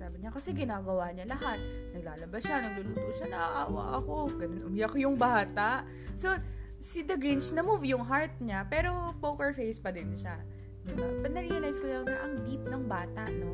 sabi 0.00 0.16
niya, 0.16 0.32
kasi 0.32 0.56
ginagawa 0.56 1.12
niya 1.12 1.28
lahat. 1.28 1.60
Naglalabas 1.92 2.40
siya, 2.40 2.56
nagluluto 2.64 3.08
siya, 3.20 3.28
naaawa 3.36 4.00
ako. 4.00 4.32
Ganun, 4.32 4.72
umiyak 4.72 4.96
yung 4.96 5.20
bata. 5.20 5.84
So, 6.16 6.32
si 6.80 7.04
The 7.04 7.20
Grinch, 7.20 7.52
na-move 7.52 7.84
yung 7.84 8.08
heart 8.08 8.32
niya, 8.40 8.64
pero 8.64 9.12
poker 9.20 9.52
face 9.52 9.76
pa 9.76 9.92
din 9.92 10.16
siya. 10.16 10.40
Diba? 10.88 11.04
But 11.20 11.36
na-realize 11.36 11.76
ko 11.76 11.92
lang 11.92 12.08
na 12.08 12.16
ang 12.16 12.32
deep 12.48 12.64
ng 12.64 12.88
bata, 12.88 13.28
no? 13.28 13.52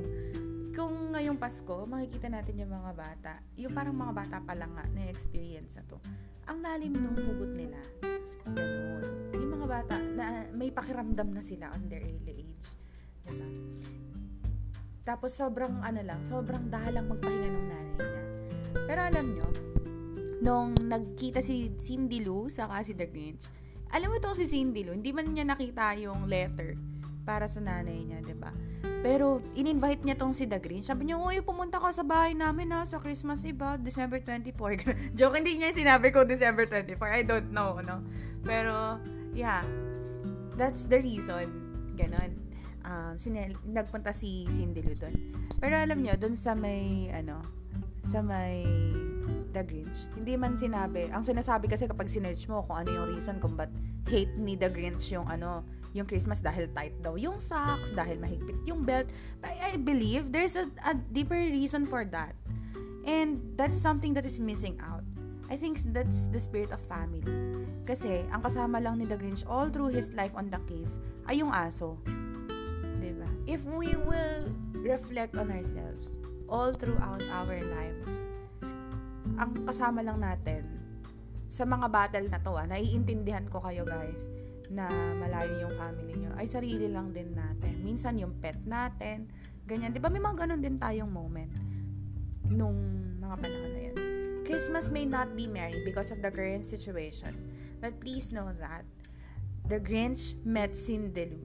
Kung 0.76 1.16
ngayong 1.16 1.40
Pasko, 1.40 1.88
makikita 1.88 2.28
natin 2.28 2.60
yung 2.60 2.68
mga 2.68 2.92
bata, 2.92 3.40
yung 3.56 3.72
parang 3.72 3.96
mga 3.96 4.12
bata 4.12 4.36
pa 4.44 4.52
lang 4.52 4.76
na 4.76 5.08
experience 5.08 5.72
na 5.72 5.80
to. 5.88 5.96
Ang 6.52 6.60
lalim 6.60 6.92
ng 6.92 7.16
hugot 7.16 7.52
nila. 7.56 7.80
Ganun. 8.44 9.32
Yung 9.32 9.50
mga 9.56 9.66
bata 9.72 9.96
na 9.96 10.44
may 10.52 10.68
pakiramdam 10.68 11.32
na 11.32 11.40
sila 11.40 11.72
on 11.72 11.88
their 11.88 12.04
early 12.04 12.44
age. 12.44 12.66
Diba? 13.24 13.48
Tapos 15.00 15.32
sobrang 15.32 15.80
ano 15.80 16.04
lang, 16.04 16.20
sobrang 16.28 16.68
dahalang 16.68 17.08
magpahinga 17.08 17.48
ng 17.56 17.66
nanay 17.72 17.96
niya. 17.96 18.22
Pero 18.84 19.00
alam 19.00 19.26
nyo, 19.32 19.48
nung 20.44 20.76
nagkita 20.76 21.40
si 21.40 21.72
Cindy 21.80 22.20
Lou 22.20 22.52
sa 22.52 22.68
si 22.84 22.92
The 22.92 23.08
Grinch, 23.08 23.48
alam 23.96 24.12
mo 24.12 24.20
itong 24.20 24.36
si 24.36 24.44
Cindy 24.44 24.84
Lou, 24.84 24.92
hindi 24.92 25.08
man 25.16 25.32
niya 25.32 25.48
nakita 25.48 25.96
yung 25.96 26.28
letter 26.28 26.76
para 27.24 27.48
sa 27.48 27.64
nanay 27.64 28.04
niya, 28.04 28.20
ba 28.20 28.28
diba? 28.28 28.52
Pero, 29.06 29.38
in-invite 29.54 30.02
niya 30.02 30.18
tong 30.18 30.34
si 30.34 30.50
The 30.50 30.58
Grinch. 30.58 30.90
Sabi 30.90 31.06
niya, 31.06 31.22
uy, 31.22 31.38
pumunta 31.46 31.78
ka 31.78 31.94
sa 31.94 32.02
bahay 32.02 32.34
namin 32.34 32.74
ha, 32.74 32.82
sa 32.82 32.98
Christmas 32.98 33.46
Eve, 33.46 33.78
December 33.78 34.18
24. 34.18 34.50
Joke, 35.18 35.38
hindi 35.38 35.54
niya 35.54 35.70
sinabi 35.70 36.10
ko 36.10 36.26
December 36.26 36.66
24. 36.66 36.98
I 37.14 37.22
don't 37.22 37.54
know, 37.54 37.78
no? 37.78 38.02
Pero, 38.42 38.98
yeah. 39.30 39.62
That's 40.58 40.90
the 40.90 40.98
reason. 40.98 41.46
Ganon 41.94 42.46
um, 42.86 43.14
sinel- 43.18 43.58
nagpunta 43.66 44.14
si 44.14 44.46
Cindy 44.54 44.80
Lou 44.80 44.94
doon. 44.94 45.14
Pero 45.58 45.74
alam 45.76 45.98
nyo, 45.98 46.14
doon 46.14 46.38
sa 46.38 46.54
may, 46.54 47.10
ano, 47.10 47.42
sa 48.06 48.22
may 48.22 48.62
The 49.50 49.66
Grinch, 49.66 50.06
hindi 50.14 50.38
man 50.38 50.54
sinabi, 50.54 51.10
ang 51.10 51.26
sinasabi 51.26 51.66
kasi 51.66 51.90
kapag 51.90 52.06
sinerch 52.06 52.46
mo 52.46 52.62
kung 52.64 52.86
ano 52.86 52.90
yung 52.94 53.06
reason 53.18 53.42
kung 53.42 53.58
ba't 53.58 53.72
hate 54.06 54.32
ni 54.38 54.54
The 54.54 54.70
Grinch 54.70 55.10
yung 55.10 55.26
ano, 55.26 55.66
yung 55.92 56.06
Christmas 56.06 56.42
dahil 56.42 56.70
tight 56.74 56.94
daw 57.04 57.14
yung 57.14 57.38
socks, 57.38 57.92
dahil 57.94 58.18
mahigpit 58.18 58.58
yung 58.66 58.82
belt. 58.82 59.06
I, 59.44 59.74
I 59.74 59.78
believe 59.78 60.32
there's 60.32 60.56
a, 60.56 60.66
a 60.82 60.94
deeper 60.94 61.38
reason 61.38 61.86
for 61.86 62.02
that. 62.10 62.34
And 63.06 63.54
that's 63.54 63.78
something 63.78 64.14
that 64.18 64.26
is 64.26 64.42
missing 64.42 64.80
out. 64.82 65.06
I 65.46 65.54
think 65.54 65.78
that's 65.94 66.26
the 66.34 66.42
spirit 66.42 66.74
of 66.74 66.82
family. 66.90 67.22
Kasi, 67.86 68.26
ang 68.34 68.42
kasama 68.42 68.82
lang 68.82 68.98
ni 68.98 69.06
The 69.06 69.14
Grinch 69.14 69.46
all 69.46 69.70
through 69.70 69.94
his 69.94 70.10
life 70.18 70.34
on 70.34 70.50
the 70.50 70.58
cave 70.66 70.90
ay 71.30 71.38
yung 71.38 71.54
aso 71.54 72.02
if 73.46 73.62
we 73.64 73.94
will 73.94 74.50
reflect 74.74 75.38
on 75.38 75.50
ourselves 75.50 76.10
all 76.50 76.74
throughout 76.74 77.22
our 77.30 77.58
lives, 77.62 78.12
ang 79.38 79.54
kasama 79.66 80.02
lang 80.02 80.18
natin 80.18 80.66
sa 81.46 81.62
mga 81.62 81.86
battle 81.90 82.26
na 82.26 82.38
to, 82.42 82.52
ah, 82.58 82.66
naiintindihan 82.66 83.46
ko 83.46 83.62
kayo 83.62 83.86
guys, 83.86 84.26
na 84.72 84.90
malayo 85.16 85.66
yung 85.66 85.74
family 85.78 86.14
nyo, 86.16 86.32
ay 86.38 86.46
sarili 86.48 86.90
lang 86.90 87.14
din 87.14 87.34
natin. 87.34 87.80
Minsan 87.82 88.18
yung 88.18 88.36
pet 88.42 88.58
natin, 88.66 89.30
ganyan. 89.66 89.94
Di 89.94 90.00
ba 90.02 90.10
may 90.10 90.22
mga 90.22 90.46
ganun 90.46 90.60
din 90.62 90.76
tayong 90.78 91.10
moment 91.10 91.52
nung 92.50 92.76
mga 93.18 93.34
panahon 93.42 93.70
na 93.74 93.80
yun. 93.90 93.96
Christmas 94.46 94.86
may 94.94 95.02
not 95.02 95.34
be 95.34 95.50
merry 95.50 95.82
because 95.82 96.14
of 96.14 96.22
the 96.22 96.30
current 96.30 96.62
situation. 96.62 97.34
But 97.82 97.98
please 97.98 98.30
know 98.30 98.54
that 98.62 98.86
the 99.66 99.82
Grinch 99.82 100.38
met 100.46 100.78
Cindy 100.78 101.34
Lou. 101.34 101.42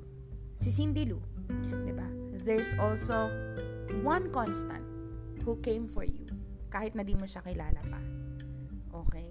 Si 0.62 0.70
Cindy 0.70 1.10
Lou 1.10 1.18
'Di 1.50 1.94
ba? 1.94 2.08
There's 2.42 2.72
also 2.78 3.30
one 4.02 4.30
constant 4.34 4.86
who 5.44 5.58
came 5.62 5.90
for 5.90 6.06
you 6.06 6.26
kahit 6.72 6.96
na 6.96 7.04
di 7.04 7.14
mo 7.18 7.28
siya 7.28 7.44
kilala 7.44 7.82
pa. 7.86 8.00
Okay? 9.06 9.28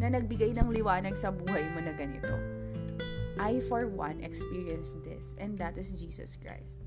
Na 0.00 0.08
nagbigay 0.08 0.56
ng 0.56 0.72
liwanag 0.72 1.14
sa 1.18 1.28
buhay 1.28 1.66
mo 1.76 1.84
na 1.84 1.92
ganito. 1.92 2.32
I 3.38 3.60
for 3.60 3.86
one 3.86 4.20
experienced 4.24 5.02
this 5.04 5.36
and 5.38 5.56
that 5.58 5.78
is 5.78 5.92
Jesus 5.92 6.38
Christ. 6.40 6.82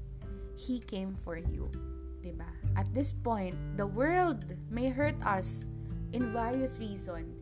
He 0.58 0.80
came 0.80 1.16
for 1.16 1.38
you. 1.38 1.72
'Di 2.24 2.32
ba? 2.36 2.48
At 2.80 2.88
this 2.96 3.12
point, 3.12 3.56
the 3.76 3.88
world 3.88 4.48
may 4.72 4.88
hurt 4.90 5.20
us 5.24 5.68
in 6.16 6.32
various 6.32 6.80
reasons 6.80 7.36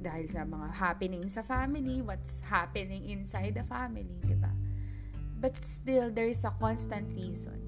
dahil 0.00 0.28
sa 0.28 0.44
mga 0.44 0.68
happening 0.76 1.24
sa 1.28 1.40
family, 1.40 2.04
what's 2.04 2.44
happening 2.44 3.08
inside 3.08 3.56
the 3.56 3.64
family, 3.64 4.20
'di 4.24 4.36
ba? 4.36 4.52
But 5.44 5.60
still, 5.60 6.08
there 6.08 6.28
is 6.28 6.40
a 6.44 6.52
constant 6.56 7.12
reason 7.12 7.60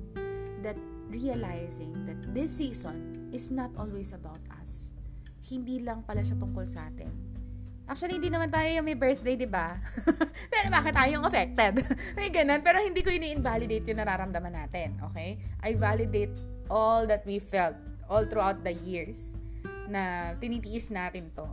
that 0.65 0.81
realizing 1.13 1.93
that 2.09 2.19
this 2.33 2.57
season 2.57 3.29
is 3.37 3.53
not 3.53 3.71
always 3.77 4.17
about 4.17 4.41
us. 4.63 4.89
Hindi 5.45 5.85
lang 5.85 6.03
pala 6.03 6.25
siya 6.25 6.41
tungkol 6.41 6.65
sa 6.67 6.89
atin. 6.89 7.26
Actually, 7.87 8.19
hindi 8.19 8.35
naman 8.35 8.51
tayo 8.51 8.67
yung 8.67 8.83
may 8.83 8.99
birthday, 8.99 9.39
di 9.39 9.47
ba? 9.47 9.79
Pero 10.53 10.67
bakit 10.75 10.91
tayong 10.91 11.23
affected? 11.23 11.87
may 12.19 12.35
ganun. 12.35 12.59
Pero 12.59 12.83
hindi 12.83 12.99
ko 12.99 13.15
ini-invalidate 13.15 13.87
yung 13.87 14.03
nararamdaman 14.03 14.55
natin, 14.59 14.99
okay? 15.07 15.39
I 15.63 15.79
validate 15.79 16.35
all 16.67 17.07
that 17.07 17.23
we 17.23 17.39
felt 17.39 17.79
all 18.11 18.27
throughout 18.27 18.67
the 18.67 18.75
years 18.83 19.35
na 19.87 20.35
tinitiis 20.43 20.91
natin 20.91 21.31
to. 21.39 21.47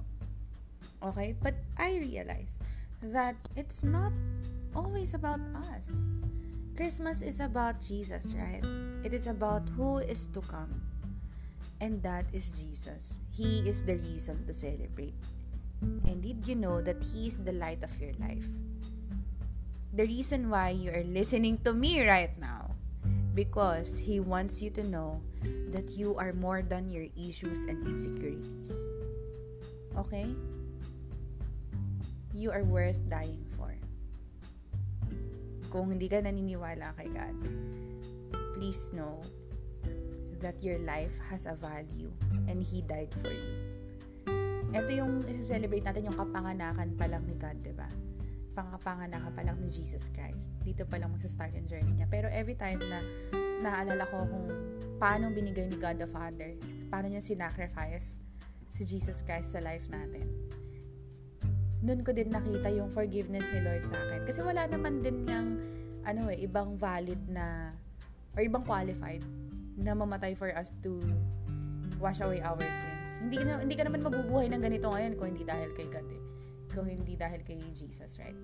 Okay? 1.05 1.37
But 1.37 1.53
I 1.77 2.01
realize 2.01 2.57
that 3.05 3.37
it's 3.53 3.85
not 3.85 4.13
always 4.73 5.13
about 5.13 5.41
us. 5.69 5.93
Christmas 6.73 7.21
is 7.21 7.37
about 7.37 7.77
Jesus, 7.77 8.33
right? 8.33 8.65
It 9.05 9.13
is 9.13 9.29
about 9.29 9.61
who 9.77 10.01
is 10.01 10.25
to 10.33 10.41
come. 10.49 10.81
And 11.77 12.01
that 12.01 12.25
is 12.33 12.49
Jesus. 12.57 13.21
He 13.29 13.61
is 13.69 13.85
the 13.85 14.01
reason 14.01 14.47
to 14.49 14.53
celebrate. 14.53 15.13
And 16.05 16.21
did 16.21 16.47
you 16.47 16.55
know 16.55 16.81
that 16.81 17.01
He 17.03 17.27
is 17.27 17.37
the 17.37 17.53
light 17.53 17.83
of 17.83 17.91
your 17.99 18.13
life? 18.19 18.45
The 19.93 20.03
reason 20.03 20.49
why 20.49 20.73
you 20.73 20.91
are 20.91 21.05
listening 21.05 21.59
to 21.63 21.73
me 21.73 22.01
right 22.07 22.33
now 22.39 22.73
because 23.33 23.97
He 23.97 24.19
wants 24.19 24.61
you 24.61 24.69
to 24.77 24.83
know 24.85 25.21
that 25.73 25.89
you 25.97 26.15
are 26.17 26.33
more 26.33 26.61
than 26.61 26.89
your 26.89 27.09
issues 27.17 27.65
and 27.65 27.81
insecurities. 27.85 28.71
Okay? 29.97 30.29
You 32.33 32.51
are 32.51 32.63
worth 32.63 33.01
dying 33.09 33.45
for. 33.57 33.73
Kung 35.73 35.89
hindi 35.89 36.05
ka 36.05 36.21
naniniwala 36.21 36.93
kay 36.97 37.09
God, 37.09 37.33
please 38.53 38.93
know 38.93 39.21
that 40.41 40.61
your 40.61 40.77
life 40.85 41.13
has 41.29 41.49
a 41.49 41.57
value 41.57 42.13
and 42.45 42.61
He 42.61 42.85
died 42.85 43.09
for 43.17 43.33
you. 43.33 43.72
Ito 44.73 44.89
yung 44.89 45.21
celebrate 45.45 45.85
natin 45.85 46.09
yung 46.09 46.17
kapanganakan 46.17 46.97
pa 46.97 47.05
lang 47.05 47.21
ni 47.29 47.37
God, 47.37 47.61
di 47.61 47.69
ba? 47.77 47.85
Pangapanganakan 48.57 49.31
pa 49.37 49.45
lang 49.45 49.61
ni 49.61 49.69
Jesus 49.69 50.09
Christ. 50.09 50.49
Dito 50.65 50.81
pa 50.89 50.97
lang 50.97 51.13
magsa-start 51.13 51.53
yung 51.53 51.69
journey 51.69 51.93
niya. 51.93 52.09
Pero 52.09 52.25
every 52.33 52.57
time 52.57 52.81
na 52.81 53.05
naalala 53.61 54.09
ko 54.09 54.25
kung 54.25 54.49
paano 54.97 55.29
binigay 55.29 55.69
ni 55.69 55.77
God 55.77 56.01
the 56.01 56.09
Father, 56.09 56.57
paano 56.89 57.05
niya 57.05 57.21
sinacrifice 57.21 58.17
si 58.65 58.81
Jesus 58.89 59.21
Christ 59.21 59.53
sa 59.53 59.61
life 59.61 59.85
natin. 59.93 60.25
Noon 61.85 62.01
ko 62.01 62.09
din 62.09 62.33
nakita 62.33 62.73
yung 62.73 62.89
forgiveness 62.89 63.45
ni 63.53 63.61
Lord 63.61 63.85
sa 63.85 63.93
akin. 64.09 64.25
Kasi 64.25 64.41
wala 64.41 64.65
naman 64.65 65.05
din 65.05 65.21
yung 65.29 65.61
ano 66.01 66.33
eh, 66.33 66.41
ibang 66.41 66.81
valid 66.81 67.21
na 67.29 67.77
or 68.33 68.41
ibang 68.41 68.65
qualified 68.65 69.21
na 69.77 69.93
mamatay 69.93 70.33
for 70.33 70.49
us 70.57 70.73
to 70.81 70.97
wash 72.01 72.25
away 72.25 72.41
our 72.41 72.57
sins. 72.57 72.92
Hindi 73.23 73.39
ka, 73.39 73.63
hindi 73.63 73.75
ka 73.79 73.83
naman 73.87 74.03
mabubuhay 74.03 74.51
ng 74.51 74.59
ganito 74.59 74.91
ngayon 74.91 75.13
kung 75.15 75.27
hindi 75.31 75.47
dahil 75.47 75.71
kay 75.71 75.87
God 75.87 76.07
eh. 76.11 76.21
Kung 76.75 76.87
hindi 76.91 77.15
dahil 77.15 77.39
kay 77.47 77.55
Jesus, 77.71 78.19
right? 78.19 78.35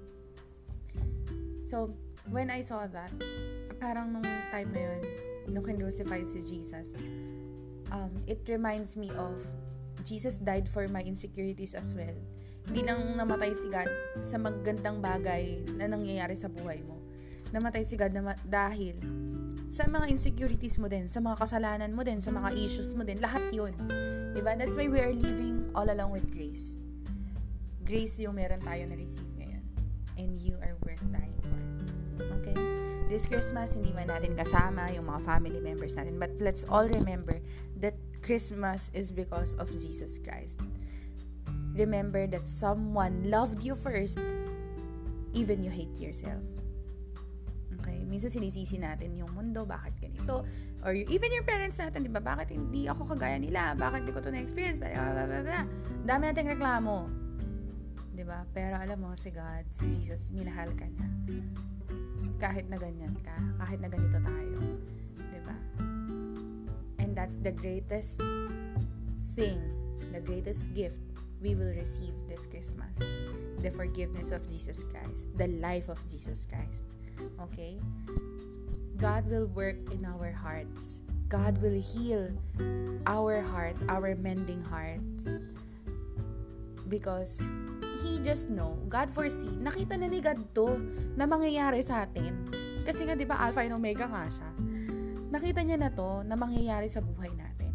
So, 1.68 1.94
when 2.32 2.48
I 2.48 2.64
saw 2.64 2.88
that, 2.88 3.12
parang 3.78 4.16
nung 4.16 4.26
time 4.50 4.72
na 4.72 4.82
yun, 4.88 5.02
nung 5.52 5.66
kinrucify 5.68 6.24
si 6.24 6.40
Jesus, 6.42 6.96
um, 7.92 8.10
it 8.26 8.42
reminds 8.48 8.96
me 8.96 9.12
of 9.20 9.38
Jesus 10.08 10.40
died 10.40 10.70
for 10.72 10.88
my 10.88 11.04
insecurities 11.04 11.76
as 11.76 11.92
well. 11.94 12.16
Hindi 12.70 12.86
nang 12.86 13.18
namatay 13.18 13.52
si 13.58 13.68
God 13.68 13.90
sa 14.22 14.38
magandang 14.38 15.02
bagay 15.02 15.66
na 15.76 15.90
nangyayari 15.90 16.38
sa 16.38 16.48
buhay 16.48 16.86
mo. 16.86 17.02
Namatay 17.50 17.82
si 17.82 17.98
God 17.98 18.14
na 18.14 18.38
dahil 18.46 18.98
sa 19.70 19.86
mga 19.90 20.10
insecurities 20.10 20.78
mo 20.78 20.90
din, 20.90 21.10
sa 21.10 21.22
mga 21.22 21.38
kasalanan 21.38 21.94
mo 21.94 22.02
din, 22.06 22.22
sa 22.22 22.34
mga 22.34 22.54
issues 22.58 22.94
mo 22.94 23.06
din, 23.06 23.18
lahat 23.22 23.50
yun. 23.54 23.74
Diba? 24.34 24.54
That's 24.58 24.78
why 24.78 24.88
we 24.88 25.00
are 25.02 25.14
living 25.14 25.72
all 25.74 25.90
along 25.90 26.14
with 26.14 26.30
grace. 26.30 26.78
Grace 27.82 28.22
yung 28.22 28.38
meron 28.38 28.62
tayo 28.62 28.86
na 28.86 28.94
receive 28.94 29.30
ngayon. 29.42 29.64
And 30.22 30.38
you 30.38 30.54
are 30.62 30.78
worth 30.86 31.02
dying 31.10 31.34
for. 31.42 31.62
Okay? 32.42 32.58
This 33.10 33.26
Christmas, 33.26 33.74
hindi 33.74 33.90
man 33.90 34.14
natin 34.14 34.38
kasama 34.38 34.86
yung 34.94 35.10
mga 35.10 35.26
family 35.26 35.58
members 35.58 35.98
natin. 35.98 36.22
But 36.22 36.38
let's 36.38 36.62
all 36.70 36.86
remember 36.86 37.42
that 37.82 37.98
Christmas 38.22 38.94
is 38.94 39.10
because 39.10 39.58
of 39.58 39.74
Jesus 39.74 40.22
Christ. 40.22 40.62
Remember 41.74 42.30
that 42.30 42.46
someone 42.46 43.26
loved 43.34 43.66
you 43.66 43.74
first, 43.74 44.22
even 45.34 45.66
you 45.66 45.74
hate 45.74 45.98
yourself. 45.98 46.46
Okay? 47.82 48.06
Minsan 48.06 48.30
sinisisi 48.30 48.78
natin 48.78 49.18
yung 49.18 49.34
mundo, 49.34 49.66
bakit 49.66 49.98
ganito? 49.98 50.46
Or 50.84 50.96
you, 50.96 51.04
even 51.12 51.30
your 51.36 51.44
parents 51.44 51.76
natin, 51.80 52.08
di 52.08 52.12
ba? 52.12 52.24
Bakit 52.24 52.56
hindi 52.56 52.88
ako 52.88 53.16
kagaya 53.16 53.36
nila? 53.36 53.76
Bakit 53.76 54.08
di 54.08 54.12
ko 54.16 54.24
to 54.24 54.32
na-experience? 54.32 54.80
Dami 54.80 56.24
nating 56.32 56.56
reklamo. 56.56 57.12
Di 58.16 58.24
ba? 58.24 58.48
Pero 58.56 58.80
alam 58.80 59.00
mo, 59.00 59.12
si 59.20 59.32
God, 59.32 59.68
si 59.76 59.86
Jesus, 60.00 60.32
minahal 60.32 60.72
ka 60.80 60.88
niya 60.88 61.08
kahit 62.40 62.72
na 62.72 62.80
ganyan 62.80 63.12
ka, 63.20 63.36
kahit 63.60 63.80
na 63.84 63.92
ganito 63.92 64.18
tayo. 64.24 64.58
ba? 64.64 65.28
Diba? 65.28 65.56
And 67.04 67.12
that's 67.12 67.38
the 67.44 67.52
greatest 67.52 68.24
thing, 69.36 69.60
the 70.16 70.24
greatest 70.24 70.72
gift 70.72 71.04
we 71.44 71.56
will 71.56 71.76
receive 71.76 72.16
this 72.32 72.48
Christmas. 72.48 72.96
The 73.60 73.72
forgiveness 73.76 74.32
of 74.32 74.48
Jesus 74.48 74.88
Christ, 74.88 75.28
the 75.36 75.52
life 75.60 75.92
of 75.92 76.00
Jesus 76.08 76.48
Christ. 76.48 76.84
Okay? 77.52 77.76
God 79.00 79.32
will 79.32 79.48
work 79.56 79.80
in 79.96 80.04
our 80.04 80.28
hearts. 80.36 81.00
God 81.32 81.56
will 81.64 81.80
heal 81.80 82.36
our 83.08 83.40
heart, 83.40 83.80
our 83.88 84.12
mending 84.12 84.60
hearts. 84.68 85.40
Because 86.92 87.40
He 88.04 88.20
just 88.20 88.52
know, 88.52 88.76
God 88.92 89.08
foresee, 89.16 89.56
nakita 89.56 89.96
na 89.96 90.12
ni 90.12 90.20
God 90.20 90.44
to 90.52 90.76
na 91.16 91.24
mangyayari 91.24 91.80
sa 91.80 92.04
atin. 92.04 92.52
Kasi 92.84 93.08
nga, 93.08 93.16
di 93.16 93.24
ba, 93.24 93.40
Alpha 93.40 93.64
and 93.64 93.72
Omega 93.72 94.04
nga 94.04 94.28
siya. 94.28 94.52
Nakita 95.32 95.64
niya 95.64 95.80
na 95.80 95.96
to 95.96 96.20
na 96.28 96.36
mangyayari 96.36 96.92
sa 96.92 97.00
buhay 97.00 97.32
natin. 97.32 97.72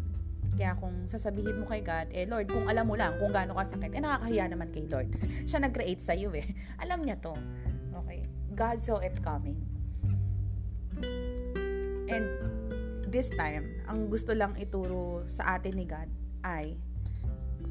Kaya 0.53 0.77
kung 0.77 1.09
sasabihin 1.09 1.57
mo 1.57 1.65
kay 1.65 1.81
God, 1.81 2.13
eh 2.13 2.29
Lord, 2.29 2.53
kung 2.53 2.69
alam 2.69 2.85
mo 2.85 2.93
lang 2.93 3.17
kung 3.17 3.33
gaano 3.33 3.57
kasakit, 3.57 3.97
eh 3.97 4.01
nakakahiya 4.03 4.45
naman 4.45 4.69
kay 4.69 4.85
Lord. 4.85 5.09
siya 5.49 5.57
nag-create 5.57 6.05
sa 6.05 6.13
iyo 6.13 6.29
eh. 6.37 6.45
Alam 6.85 7.01
niya 7.01 7.17
to. 7.17 7.33
Okay. 8.05 8.21
God 8.53 8.77
saw 8.77 9.01
it 9.01 9.17
coming. 9.25 9.57
And 12.11 12.25
this 13.09 13.31
time, 13.33 13.81
ang 13.89 14.09
gusto 14.09 14.33
lang 14.33 14.57
ituro 14.59 15.25
sa 15.29 15.57
atin 15.57 15.79
ni 15.79 15.85
God 15.87 16.09
ay 16.45 16.77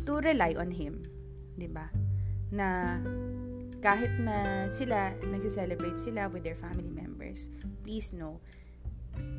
to 0.09 0.18
rely 0.18 0.59
on 0.59 0.75
Him. 0.75 1.03
ba? 1.70 1.87
na 2.55 3.03
kahit 3.83 4.14
na 4.23 4.70
sila, 4.70 5.12
nagse-celebrate 5.27 5.99
sila 6.01 6.31
with 6.31 6.47
their 6.47 6.57
family 6.57 6.88
members, 6.88 7.51
please 7.85 8.14
know, 8.14 8.40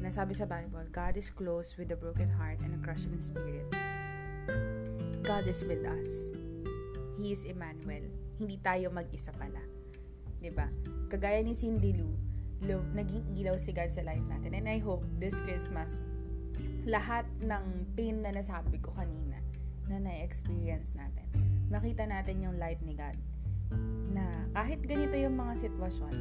na 0.04 0.12
sabi 0.12 0.38
sa 0.38 0.46
Bible, 0.46 0.86
God 0.92 1.18
is 1.18 1.32
close 1.34 1.74
with 1.80 1.90
a 1.90 1.98
broken 1.98 2.30
heart 2.30 2.62
and 2.62 2.76
a 2.76 2.80
crushed 2.84 3.10
spirit. 3.24 3.66
God 5.26 5.50
is 5.50 5.66
with 5.66 5.82
us. 5.82 6.10
He 7.18 7.34
is 7.34 7.42
Emmanuel. 7.48 8.06
Hindi 8.38 8.62
tayo 8.62 8.94
mag-isa 8.94 9.34
pala. 9.34 9.58
ba? 9.58 10.38
Diba? 10.38 10.68
Kagaya 11.10 11.42
ni 11.42 11.58
Cindy 11.58 11.98
Lou, 11.98 12.14
naging 12.94 13.26
ilaw 13.38 13.56
si 13.62 13.72
God 13.72 13.94
sa 13.94 14.02
life 14.02 14.26
natin. 14.26 14.58
And 14.58 14.66
I 14.66 14.82
hope 14.82 15.06
this 15.22 15.38
Christmas, 15.46 16.02
lahat 16.86 17.26
ng 17.42 17.94
pain 17.94 18.22
na 18.26 18.34
nasabi 18.34 18.82
ko 18.82 18.94
kanina, 18.94 19.38
na 19.86 20.02
na-experience 20.02 20.98
natin, 20.98 21.30
makita 21.70 22.10
natin 22.10 22.42
yung 22.42 22.58
light 22.58 22.82
ni 22.82 22.98
God. 22.98 23.18
Na 24.14 24.26
kahit 24.58 24.82
ganito 24.82 25.14
yung 25.14 25.38
mga 25.38 25.70
sitwasyon, 25.70 26.16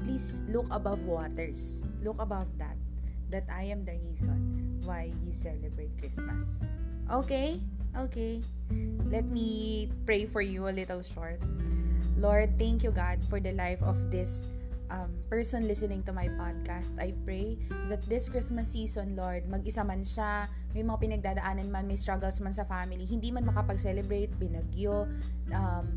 please 0.00 0.40
look 0.48 0.68
above 0.72 1.04
waters. 1.04 1.84
Look 2.00 2.18
above 2.20 2.48
that. 2.56 2.76
That 3.32 3.48
I 3.48 3.72
am 3.72 3.84
the 3.84 3.96
reason 3.96 4.80
why 4.84 5.12
you 5.24 5.32
celebrate 5.32 5.92
Christmas. 5.96 6.48
Okay? 7.08 7.60
Okay. 7.92 8.40
Let 9.12 9.28
me 9.28 9.88
pray 10.08 10.24
for 10.24 10.40
you 10.40 10.68
a 10.68 10.74
little 10.74 11.04
short. 11.04 11.40
Lord, 12.16 12.56
thank 12.56 12.84
you, 12.84 12.92
God, 12.92 13.20
for 13.28 13.40
the 13.40 13.52
life 13.52 13.80
of 13.84 14.12
this 14.12 14.48
um, 14.92 15.10
person 15.32 15.64
listening 15.64 16.04
to 16.04 16.12
my 16.12 16.28
podcast, 16.36 16.92
I 17.00 17.16
pray 17.24 17.56
that 17.88 18.04
this 18.04 18.28
Christmas 18.28 18.76
season, 18.76 19.16
Lord, 19.16 19.48
mag-isa 19.48 19.80
man 19.80 20.04
siya, 20.04 20.46
may 20.76 20.84
mga 20.84 20.98
pinagdadaanan 21.00 21.72
man, 21.72 21.88
may 21.88 21.96
struggles 21.96 22.38
man 22.44 22.52
sa 22.52 22.68
family, 22.68 23.08
hindi 23.08 23.32
man 23.32 23.48
makapag-celebrate, 23.48 24.36
binagyo, 24.36 25.08
um, 25.56 25.88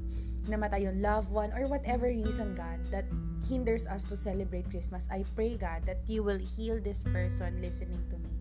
namatay 0.47 0.87
yung 0.87 1.03
loved 1.03 1.27
one, 1.29 1.51
or 1.51 1.67
whatever 1.67 2.07
reason, 2.07 2.55
God, 2.55 2.79
that 2.89 3.05
hinders 3.43 3.85
us 3.85 4.01
to 4.07 4.15
celebrate 4.15 4.71
Christmas, 4.71 5.05
I 5.11 5.27
pray, 5.35 5.59
God, 5.59 5.83
that 5.85 6.07
you 6.07 6.23
will 6.23 6.39
heal 6.39 6.79
this 6.79 7.03
person 7.03 7.59
listening 7.59 8.01
to 8.09 8.17
me. 8.17 8.34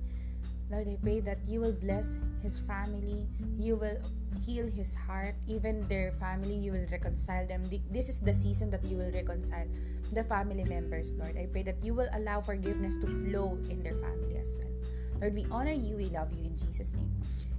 Lord, 0.70 0.88
I 0.88 0.96
pray 1.02 1.20
that 1.20 1.38
you 1.46 1.60
will 1.60 1.76
bless 1.76 2.18
his 2.42 2.56
family, 2.56 3.26
you 3.58 3.76
will 3.76 3.98
heal 4.44 4.66
his 4.66 4.94
heart, 4.94 5.34
even 5.46 5.86
their 5.88 6.12
family, 6.18 6.56
you 6.56 6.72
will 6.72 6.86
reconcile 6.90 7.46
them. 7.46 7.62
This 7.90 8.08
is 8.08 8.18
the 8.18 8.34
season 8.34 8.70
that 8.70 8.84
you 8.84 8.96
will 8.96 9.12
reconcile 9.12 9.68
the 10.12 10.24
family 10.24 10.64
members, 10.64 11.12
Lord. 11.12 11.36
I 11.36 11.46
pray 11.46 11.62
that 11.64 11.76
you 11.82 11.94
will 11.94 12.08
allow 12.12 12.40
forgiveness 12.40 12.96
to 13.00 13.06
flow 13.06 13.58
in 13.68 13.82
their 13.82 13.96
family 13.96 14.36
as 14.40 14.48
well. 14.56 14.72
Lord, 15.20 15.34
we 15.34 15.46
honor 15.50 15.76
you, 15.76 15.96
we 15.96 16.06
love 16.10 16.32
you 16.32 16.44
in 16.44 16.56
Jesus' 16.56 16.92
name. 16.92 17.12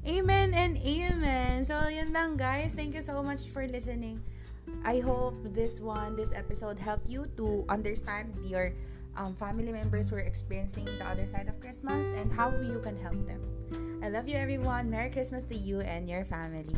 Amen 0.05 0.53
and 0.53 0.77
amen. 0.77 1.65
So, 1.65 1.87
yun 1.89 2.13
lang 2.13 2.37
guys. 2.37 2.77
Thank 2.77 2.93
you 2.93 3.01
so 3.01 3.23
much 3.23 3.49
for 3.49 3.65
listening. 3.65 4.21
I 4.83 4.99
hope 4.99 5.33
this 5.53 5.79
one, 5.79 6.15
this 6.15 6.33
episode 6.33 6.77
helped 6.77 7.09
you 7.09 7.25
to 7.37 7.65
understand 7.69 8.33
your 8.45 8.73
um, 9.17 9.35
family 9.35 9.71
members 9.71 10.09
who 10.09 10.15
are 10.15 10.19
experiencing 10.19 10.85
the 10.85 11.05
other 11.05 11.25
side 11.25 11.47
of 11.47 11.59
Christmas 11.59 12.05
and 12.17 12.31
how 12.31 12.51
you 12.51 12.79
can 12.83 12.97
help 12.97 13.25
them. 13.25 13.41
I 14.03 14.09
love 14.09 14.27
you, 14.27 14.37
everyone. 14.37 14.89
Merry 14.89 15.09
Christmas 15.09 15.45
to 15.45 15.55
you 15.55 15.81
and 15.81 16.09
your 16.09 16.25
family. 16.25 16.75